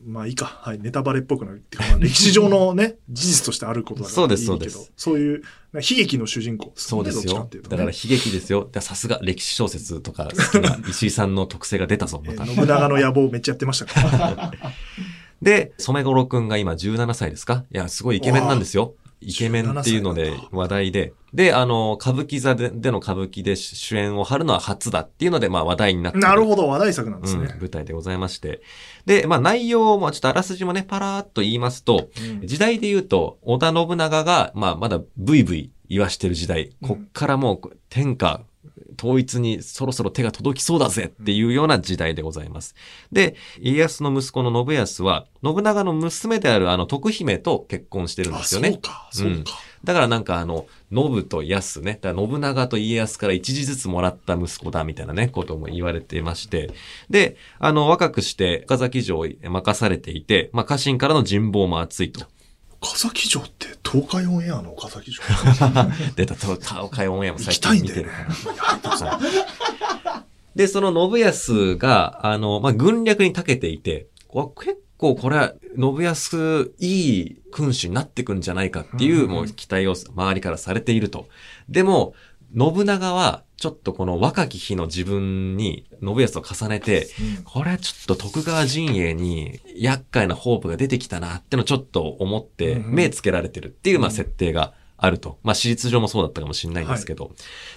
[0.05, 0.47] まあいいか。
[0.63, 0.79] はい。
[0.81, 5.43] ネタバレっぽくなるっていうか、まあ 歴史上のね、事実としてあることだからそうですそうですそういう、
[5.75, 6.73] 悲劇の主人公ね。
[6.77, 8.69] そうですよだから悲劇ですよ。
[8.81, 12.45] さすが歴史小説とか好きな 石井さんの特性が出たぞ、また。
[12.45, 14.53] えー信長の野望めっちゃやってましたから。
[15.43, 17.65] で、染五郎くんが今17歳ですか？
[17.73, 18.95] いや、すごいイケメンなんですよ。
[19.23, 21.13] イケメンっていうので17歳なんだ話題で。
[21.33, 27.57] で、あの、歌舞伎座ででの歌舞伎で主演を張るのは初だっていうので、まあ話題になってなるほど、話題作なんですうんね。
[27.59, 28.63] 舞台でございまして。
[29.07, 38.43] で、まあ内容もちょっとあらすじもね、パラーっと言いますと、うん時代で言うと、織田信長が、まあまだブイブイ言わしてる時代、うんこっからもう天下、
[38.99, 42.75] 統一にそろそろ手が届きそうだぜっていうような時代でございます。
[43.11, 48.73] で、家康の息子の信康は、信長の娘であるあの徳姫と結婚してるんであ、すよね。
[48.73, 49.53] そうか、そうか。
[49.85, 56.71] だからなんかあの、信と康ね、だから信長と家康から一時ずつもらった息子だみたいなね、ことも言われていまして、
[57.11, 62.27] で、あの、若くして岡崎城を任されていて、まあ家臣からの人望も厚いと。
[62.83, 65.25] 岡崎城って東海オンエアの岡崎城？
[66.17, 68.35] 出た、と、顔会オンエアも最行きたい近見てんだよね。
[70.57, 81.29] で、その信康が、あの、まあ、軍略に長けていて、こ結構これ、信康、いい君主になってくんじゃないかっていう、うんもう期待を周りからされていると。
[81.69, 82.15] でも、
[82.57, 87.07] 信長は、ちょっとこの若き日の自分に信康を重ねて、
[87.45, 94.15] これはちょっと徳川陣営に厄介なホープが出てきたなってのをちょっと思って目つけられてるっていうまあうん。
[94.15, 94.73] 設定が
[95.03, 95.39] あると。
[95.43, 97.33] まあ史実上もそうだったかもしれないんですけど。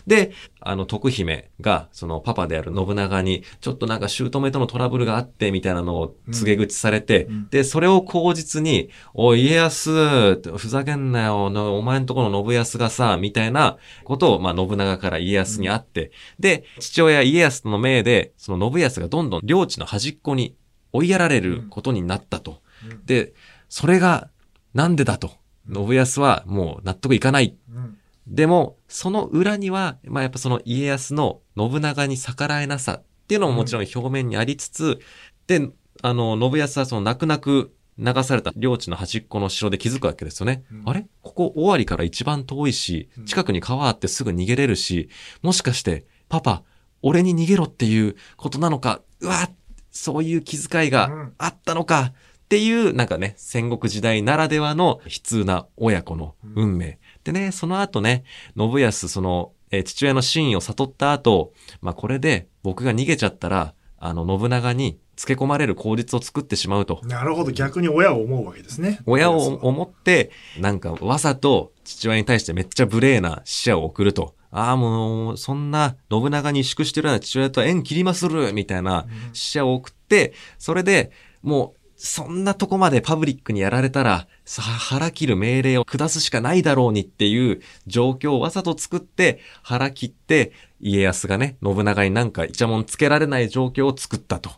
[0.06, 20.56] で、あの徳姫がそのパパである信長にちょっとなんか姑とのトラブルがあってみたいなのを告げ口されて、うんで、それを口実に、おい家康、ふざけんなよ、のお前んとこの信康がさ、みたいなことを、まあ、信長から家康にあって、で、父親家康の命で、その信康がどんどん領地の端っこに
[20.92, 22.62] 追いやられることになったと。
[22.90, 23.34] うんで、
[23.70, 24.30] それが、
[24.74, 25.32] なんでだと。
[25.74, 27.56] 信康はもう納得いかない。
[27.70, 27.98] うん。
[28.28, 35.00] でも、その裏には、まあやっぱその家康の信長に逆らえなさっていうのももちろん表面にありつつ、
[35.48, 35.70] で、
[36.02, 40.64] あの、信康はその泣く泣く流された領地の端っこの城で気づくわけですよね。
[40.72, 40.84] うん。
[40.86, 41.08] あれ？
[41.22, 45.10] ここ尾張から一番遠いしうん、近くに川あってすぐ逃げれるし、
[45.42, 46.64] もしかして、パパ、
[47.02, 49.50] 俺に逃げろっていうことなのか、うわ
[49.92, 51.34] そういう気遣いがうん。
[51.38, 52.12] あったのか、
[52.46, 57.00] っていう、なんかね、戦国時代ならではの悲痛な親子の運命。
[57.24, 58.24] でね、その後ね、
[58.56, 67.02] 信康、その、えー父親の真意を悟った後、まあこれで僕が逃げちゃったら、あの、信長に付け込まれる口実を作ってしまうと。
[67.04, 67.52] なるほど。
[67.52, 69.00] 逆に親を思うわけですね。
[69.08, 70.30] 親を思って、
[70.60, 74.36] なんかわざと父親に対してめっちゃ無礼な死者を送ると。
[74.52, 94.52] ああ、もう、そんな信長に萎縮してるような父親とは縁切りまするみたいな死者を送って、それでもう、そんなとこまでパブリックにやられたら、さ腹切る命令を下すしかないだろうにっていう状況をわざと作って、腹切って、家康がね、信長になんかイチャモンつけられない状況を作ったと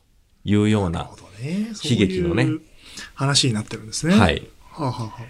[0.44, 1.18] いうようななるほ。
[1.18, 1.68] どね。
[1.84, 2.62] 悲劇のねそういう
[3.14, 4.16] 話になってるんですね。。
[4.16, 4.40] はいい。
[4.72, 5.26] はあ、はあはあ、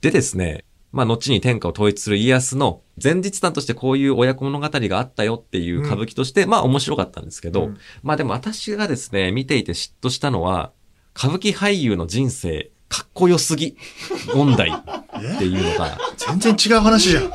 [0.00, 10.72] でですね、まあ、後に天下を統一する家康の前日談としてこういう親子物語があったよっていう歌舞伎として、まあ面白かったんですけど、うんまあでも私がですね、見ていて嫉妬したのは、
[11.16, 13.76] 歌舞伎俳優の人生、かっこよすぎ、
[14.34, 17.24] 問題っていうのが、全然違う話じゃん。
[17.24, 17.28] い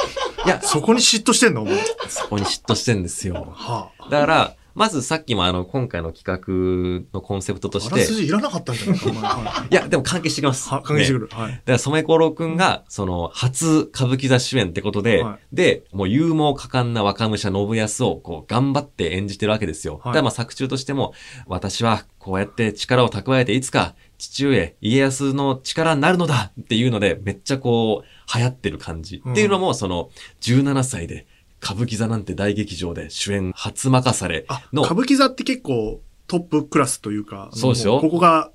[0.47, 1.65] や、そこに嫉妬してんの？
[2.07, 3.53] そこに嫉妬してんですよ。
[3.53, 4.09] はあ。
[4.09, 9.23] だから、まずさっきもあの、今回の企画のコンセプトとして、あらすじいらなかったんじゃないか、お前。
[9.23, 10.67] は いや、でも関係してきます。
[10.69, 11.30] は関係してくねる。
[11.32, 11.51] はい。
[11.53, 19.93] だから、染五郎くんが、その、初歌舞伎座主演ってことで、はで、もう勇猛果敢な若武者信康を、こう、頑張って演じてるわけですよ。
[19.93, 21.13] はいだからまあ作中としても、
[21.47, 29.21] 私は、こうやって力を蓄えて、いつか、父上、家康の力になるのだっていうので、めっちゃこう、流行ってる感じ。
[29.23, 30.09] うんっていうのも、その、
[30.41, 31.28] 17歳で、
[31.66, 38.51] 歌舞伎座なんて大劇場で主演初任されあ、の、歌舞伎座って結構トップクラスというか、そうですよもここが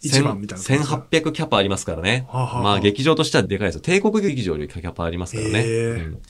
[0.00, 0.64] 一番みたいな。
[0.64, 2.26] 1800キャパありますからね。
[2.28, 3.80] はあはあまあ劇場としてはでかいですよ。
[3.80, 5.64] 帝国劇場よりキャパありますからね。
[5.64, 6.22] うん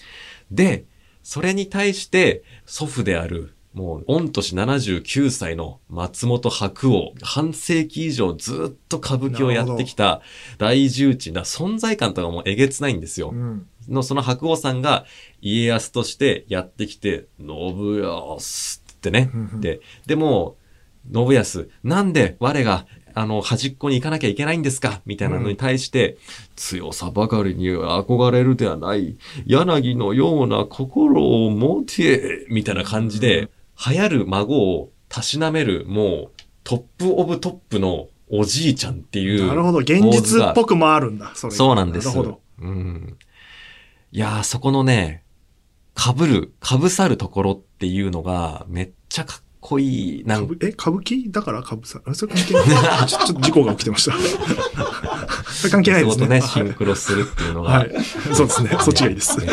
[0.51, 0.85] で、
[1.23, 10.21] それに対して祖父である、もう、御年79歳の松本白鸚、半世紀以上ずっと歌舞伎をやってきた
[10.59, 13.31] 大重鎮な存在感とかもうえげつないんですよ。
[13.31, 13.67] うん。
[13.89, 15.05] の、その白鸚さんが
[15.41, 19.57] 家康としてやってきて、信康ってねうんう。
[19.57, 20.57] んで、でも、
[21.13, 25.03] 信康、なんで我が、あの、端っこに行かなきゃいけないんですか？
[25.05, 26.17] みたいなのに対して、
[26.57, 33.51] 強さばかりに憧れるではない、柳のような心を持て、みたいな感じで、
[33.87, 39.47] 流行る孫をたしなめる、もう、トップオブトップのおじいちゃんっていう。
[39.47, 39.79] なるほど。
[39.81, 41.33] 現実っぽくもあるんだ。
[41.35, 42.07] そそうなんです。
[42.07, 42.41] なるほど。
[42.61, 43.19] うん。
[44.15, 45.25] いやー、そこのね、
[45.97, 50.25] 被る、被さるところっていうのが、めっちゃかっこいい。
[50.27, 52.03] なんえ、歌舞伎だから歌舞さん。
[52.05, 52.61] あそれ関係な
[53.05, 54.17] いちょ ちょっと事故が起きてました。
[55.51, 56.29] そ れ関係ないですね。
[56.29, 57.71] ね、はいシンクロするっていうのが。
[57.71, 57.91] はい。
[58.35, 58.77] そうですね。
[58.81, 59.39] そっちがいいです。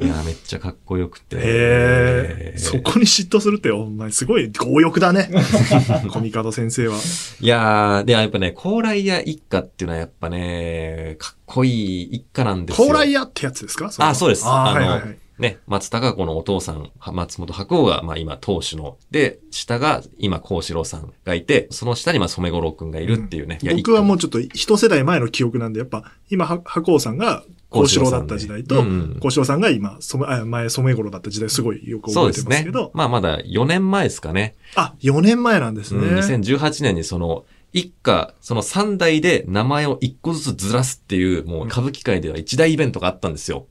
[0.00, 1.36] いやー、めっちゃかっこよくて。
[1.36, 2.13] へえ。
[2.56, 5.30] そこに嫉妬するって、お前すごい強欲だね。
[6.12, 6.98] コミカド先生は。
[7.40, 12.86] いやー、で、やっぱね、高麗屋一家っていうのはやっぱね、かっこいい一家なんですよ。
[12.88, 13.90] 高麗屋ってやつですか？
[13.98, 14.44] あ、そうです。
[14.46, 15.18] ああの、はいはいはい。
[15.38, 18.98] ね、松高子のお父さん、は松本白鸚が、まあ今、当主の。
[19.10, 23.58] で、下が、今、幸四郎さんがいて、その下に、まあ、染五郎くんがいるっていうね。
[23.60, 27.42] いや僕はもう一ちょっと一世代前の記憶なんで、やっぱ今、は白鸚さんが
[27.74, 32.90] 幸四郎だった時代と、幸四郎さんでうんうん幸四郎さんが今、染あ前染五郎だった時代すごいよく覚えそうですねてますけど、。
[32.94, 34.54] まあ、まだ4年前ですかね。
[34.76, 36.06] あ、4年前なんですね。
[36.06, 43.66] うん、2018年にその、一家、その3代で名前を1個ずつずらすっていう、もう歌舞伎界では一大イベントがあったんですよ。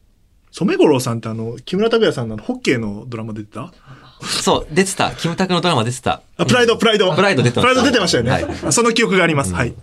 [0.52, 3.74] 染五郎さんってあの、木村拓哉さんのホッケーのドラマ出てた？
[4.22, 5.12] そう、出てた。
[5.12, 6.22] キムタクのドラマ出てた。
[6.38, 7.14] あ、プライド、プライド。
[7.16, 8.32] プライド出てましたプライド出てましたよね。
[8.32, 9.52] はいあその記憶があります。
[9.52, 9.74] うんはい。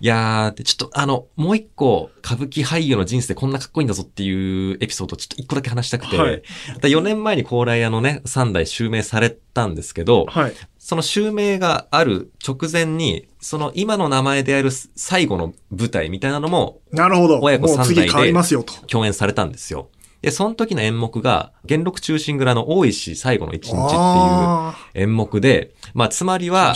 [0.00, 6.42] いやー、でちょっとあの、もう一個、歌舞伎俳優の人生こんなかっこいいんだぞっていうエピソードをちょっと一個だけ話したくて、はい
[6.82, 10.52] 4年前に高麗屋のね、3代襲名されたんですけど、はい。
[10.78, 17.40] その襲名がある直前に、その今の名前である最後の舞台みたいなのもなるほど。
[17.40, 18.32] 親子もう次三代で。
[18.86, 19.88] 共演されたんですよ。
[20.24, 26.74] で、その時の演目が、元禄中心蔵の大石最後の一日っていうあ演目で、まあ、つまりは。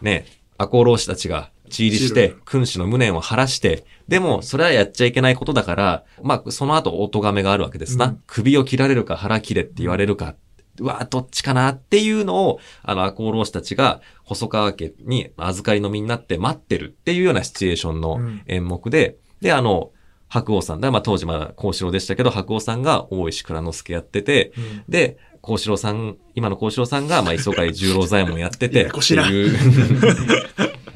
[0.00, 8.06] ね、赤穂浪士たちが血入りして君主の無念を晴らして、でも、それはやっちゃいけないことだから、まあ、その後、お咎めがあるわけですな。
[8.06, 10.34] うん首を切られるか腹切れって言われるか。
[10.80, 19.90] うわどっちかなっていうのを、あの、赤穂浪士たちが、細川家に預かりの身になって待ってるっていうようなシチュエーションのうん演目で、で、あの、
[20.28, 20.90] 白鸚さんだ。
[20.90, 29.56] まあ当時まだ幸四郎でしたけど、白鸚さんが大石倉之助やってて、うんで、幸四郎さん、今の幸四郎さんが、まあ、磯貝十郎左衛門やってて、 っていう、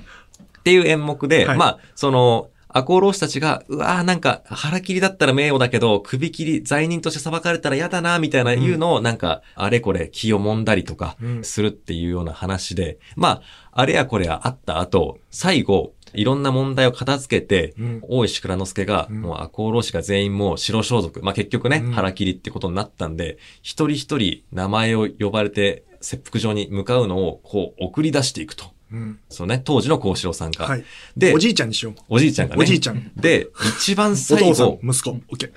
[0.62, 1.58] っていう演目で、はい。
[1.58, 11.44] まあ、その、赤穂浪士たちが、うわーなんか、腹切りだったら名誉だけど、首切り、罪人として裁かれたら嫌だな、みたいないうのを、なんか、あれこれ気を揉んだりとかう、ん。
[11.44, 13.42] するっていうような話で、まあ、
[13.72, 18.00] あれやこれやあった後、最後、いろんな問題を片付けて、うん。
[18.08, 19.20] 大石倉之助が、うん。
[19.20, 21.92] もう赤穂浪士が全員もう白装束、まあ結局ね、うん。
[21.92, 28.66] 腹切りってことになったんで、一人一人名前を呼ばれて、切腹場に向かうのを、こう、送り出していくと。
[28.92, 30.66] うんそうね、当時の幸四郎さんが。
[30.66, 30.84] はい。
[31.16, 31.94] で、おじいちゃんにしよう。
[32.08, 32.62] おじいちゃんがね。
[32.62, 33.10] おじいちゃん。
[33.16, 35.10] で、一番お最父さん後、、息子。
[35.10, 35.52] オッケー。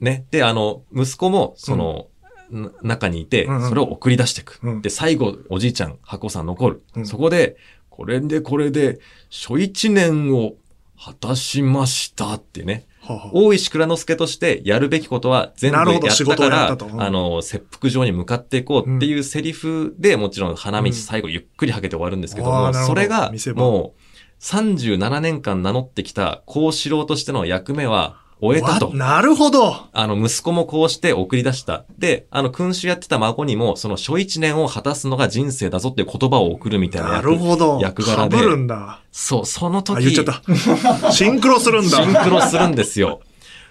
[0.00, 0.26] ね。
[0.30, 2.08] で、あの、息子も、その、
[2.50, 4.58] な中にいて、うんうんそれを送り出していく。
[4.62, 6.82] うんで、最後、おじいちゃん、箱さん残る。
[6.96, 7.56] うんそこで、
[7.88, 8.98] これでこれで、
[9.30, 10.54] 初一年を
[10.98, 12.86] 果たしましたってね。
[13.32, 17.02] 大石倉之助としてやるべきことは全部やったから、うん。
[17.02, 22.94] あの、切腹場に向かっていこうっていうセリフで、もちろん花道うん最後ゆっくりはけて終わるんですけども、あーなるほど。
[22.94, 24.00] それがもう
[24.42, 28.94] 37年間名乗ってきた幸四郎としての役目は終えたとわ。
[28.94, 29.74] なるほど。
[29.92, 31.84] あの、息子もこうして送り出した。
[31.98, 37.78] で、あの、君主やってた孫にも、その初一年を果たすのが人生だぞっていう言葉を送るみたいなな役るほど。
[37.80, 39.02] 役柄で被るんだ。
[39.12, 39.98] そう、その時。
[39.98, 41.12] あ、言っちゃった。
[41.12, 42.02] シンクロするんだ。
[42.02, 43.20] シンクロするんですよ。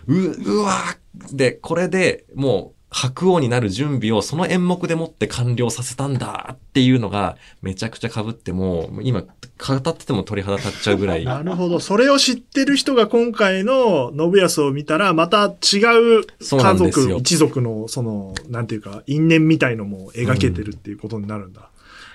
[0.08, 11.24] う、うわーで、これでもう、白王になる準備をその演目でもって完了させたんだっていうのがめちゃくちゃ被っても、今語ってても鳥肌立っちゃうぐらい。
[11.26, 11.80] なるほど。
[11.80, 15.78] それを知ってる人が今回の信康を見たら、また違
[16.20, 21.70] う家族、一族の、その、なんていうか、因縁みたいのも描けてるっていうことになるんだ。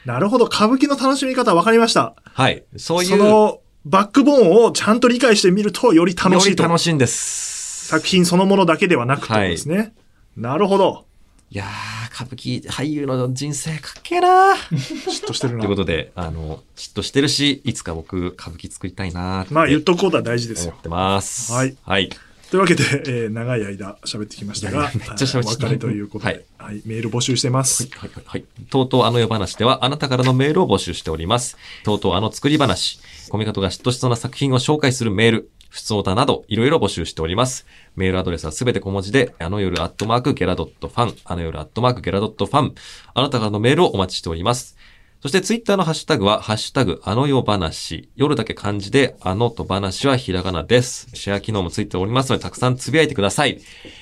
[0.05, 0.47] なるほど。
[0.47, 2.15] 歌舞伎の楽しみ方分かりました。
[2.25, 2.65] はい。
[2.77, 3.09] そういう。
[3.11, 6.63] その、バックボーンをちゃんと理解してみると、より楽しいと。
[6.63, 7.87] より楽しいんです。
[7.87, 9.95] 作品そのものだけではなくてですね。
[10.37, 11.05] なるほど。
[11.51, 15.77] いやー、歌舞伎俳優の人生かっけえなー 嫉妬してるというなこ。
[15.77, 20.73] とで、あの、嫉妬してるし、いつか僕、歌舞伎作りたいなーってまあ言っとくことは大事ですよ。
[20.73, 21.53] 思ってます。
[21.53, 21.77] はい。
[21.83, 22.09] はい。
[22.51, 27.89] というわけで、えー長い間喋ってきましたが、めっちゃ喋ってきたお別れということで、ははいい、メール募集してます。
[27.97, 28.45] はい、はい、はい。
[28.71, 31.57] とうとうあの世話では、あなたからのメールを募集しております。
[31.85, 37.67] とうとうあの作り話、コミカトが嫉妬しそうな作品を紹介するメール、普通歌など、いろいろ募集しております。
[37.97, 42.75] メールアドレスはすべて小文字で、あの夜アットマークゲラドットファン、あの夜アットマークゲラドットファン、
[43.13, 44.77] あなたからのメールをお待ちしております。
[45.21, 48.09] そしてツイッターのハッシュタグは、ハッシュタグ、あの世話。
[48.15, 51.09] 夜だけ漢字で、あのと話はひらがなです。
[51.13, 53.61] シェア機能もついておりますので、たくさんつぶやいてください。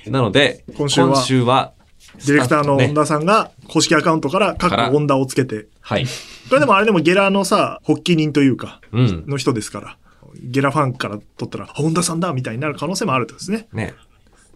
[0.09, 1.09] なので、今週は
[1.55, 1.73] は
[2.17, 6.05] ディレクターのね本田さんが公式アカウントから各本田をつけて、はい。
[6.49, 9.25] これでもあれでもゲラのさ、発起人というか、うん。
[9.27, 9.97] の人ですから、
[10.41, 13.67] ゲラファンから取ったら、本田さんだみたいになる可能性もあるとですね。
[13.73, 13.95] ね。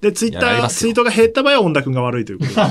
[0.01, 2.57] で、ツイッター、ツイートが減った場合は本田くんが悪いということで。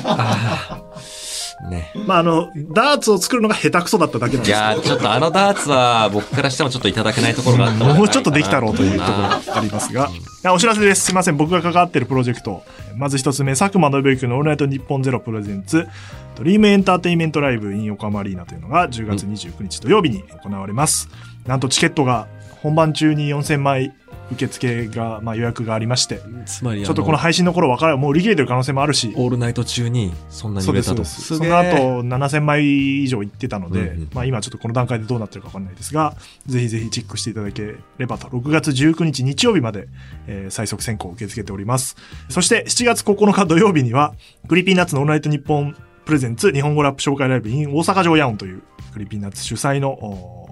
[1.70, 1.92] ね。
[2.06, 10.10] まあ、あの、ダーツを作るのが下手くそだっただけなんですいやー、ちょっとあのダーツは僕からしてもちょっといただけないところがあったもうちょっとできたろうというところがありますが、
[10.44, 11.06] あお知らせです。
[11.06, 11.38] すいません。
[11.38, 12.64] 僕が関わっているプロジェクト。
[12.96, 15.88] まず一つ目、佐久間宣行のオールナイトニッポンゼロプレゼンツ、
[16.36, 21.10] ドリームエンターテインメントライブ in 横浜アリーナというのが10月29日土曜日に行われます。
[21.46, 22.28] なんとチケットが
[22.66, 23.94] 本番中に4000枚
[24.32, 31.06] 受付が、まあ予約がありまして、つまりちょっとこの配信の頃分からもう売り切れてる可能性もあるし、オールナイト中にそんなにそうです、売れたと。
[31.06, 36.16] そのー後、7000枚以上いってたので、うんうんまあ今ちょっとこの段階でどうなってるかわかんないですが、
[36.48, 39.88] ぜひぜひチェックしていただければと、6月19日日曜日まで、
[40.26, 41.96] えー最速先行を受け付けております。
[42.30, 44.16] そして7月9日土曜日には、
[44.48, 48.62] Creepy Nuts のオールナイトニッポンプレゼンツ日本語ラップ紹介ライブ in 大阪城野音という
[48.94, 50.45] Creepy Nuts 主催の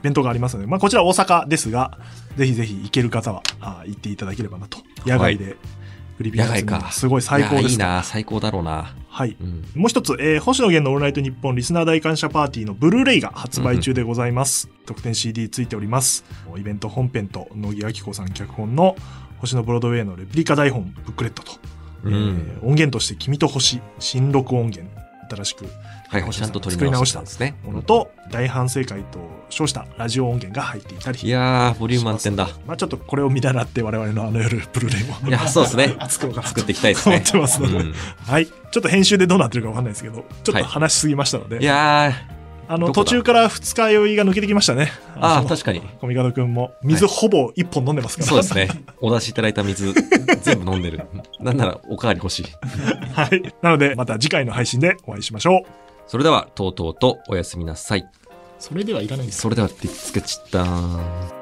[0.00, 1.98] イベントがありますので、まあこちら大阪ですが、
[2.36, 4.78] ぜひぜひ行ける方はあー行っていただければなと。
[5.06, 5.56] 野外で、
[6.16, 8.94] Creepy Nuts 野外かすごい最高ですいやいいな、最高だろうな。
[9.08, 9.36] はい。
[9.40, 9.64] うん。
[9.74, 14.68] もう一つ、えー星野源のオールナイトニッポンリスナー大感謝パーティーのブルーレイが発売中でございます。
[14.86, 16.24] 特典 CD ついております。
[16.56, 18.96] イベント本編と野木亜紀子さん脚本の
[19.38, 21.52] 星野ブロードウェイのレプリカ台本ブックレットと、
[22.04, 24.90] うんえー音源として君と星新録音源
[25.30, 25.64] 新しく
[26.10, 27.54] はいはい、ちゃんと取り直したんですね。
[27.64, 32.48] ものと大反省会と称したラジオ音源が入っていたりいやー、ボリューム満点だ。
[32.66, 35.94] まあちょっとこれを見習って我々のあの夜ブルーレイもいや、 そうですね。
[36.08, 37.22] 作ろうかな作っていきたいです思ね。
[37.24, 37.94] ってますので、うん
[38.26, 38.46] はい。
[38.46, 42.12] ちょっと編集でどうなってるかわかんないですけど、ちょっはいと話しすぎましたので、いや
[42.66, 44.92] あの、途中から二日酔いが抜けてきましたね。
[45.16, 45.80] ー、ああ、の確かに。
[46.00, 48.28] コミカドくんも、水ほぼ一本飲んでますから。
[48.28, 48.68] そうですね。
[49.00, 49.92] お出しいただいた水、
[50.42, 51.00] 全部飲んでる。
[51.40, 52.46] なんならおかわり欲しい。
[53.12, 53.42] はい。
[53.62, 55.89] なので、また次回の配信でお会いしましょう。
[56.10, 58.04] それでは、とうとうとおやすみなさい。
[58.58, 59.42] それではいらないです。
[59.42, 61.39] それでは、ってつけちったー。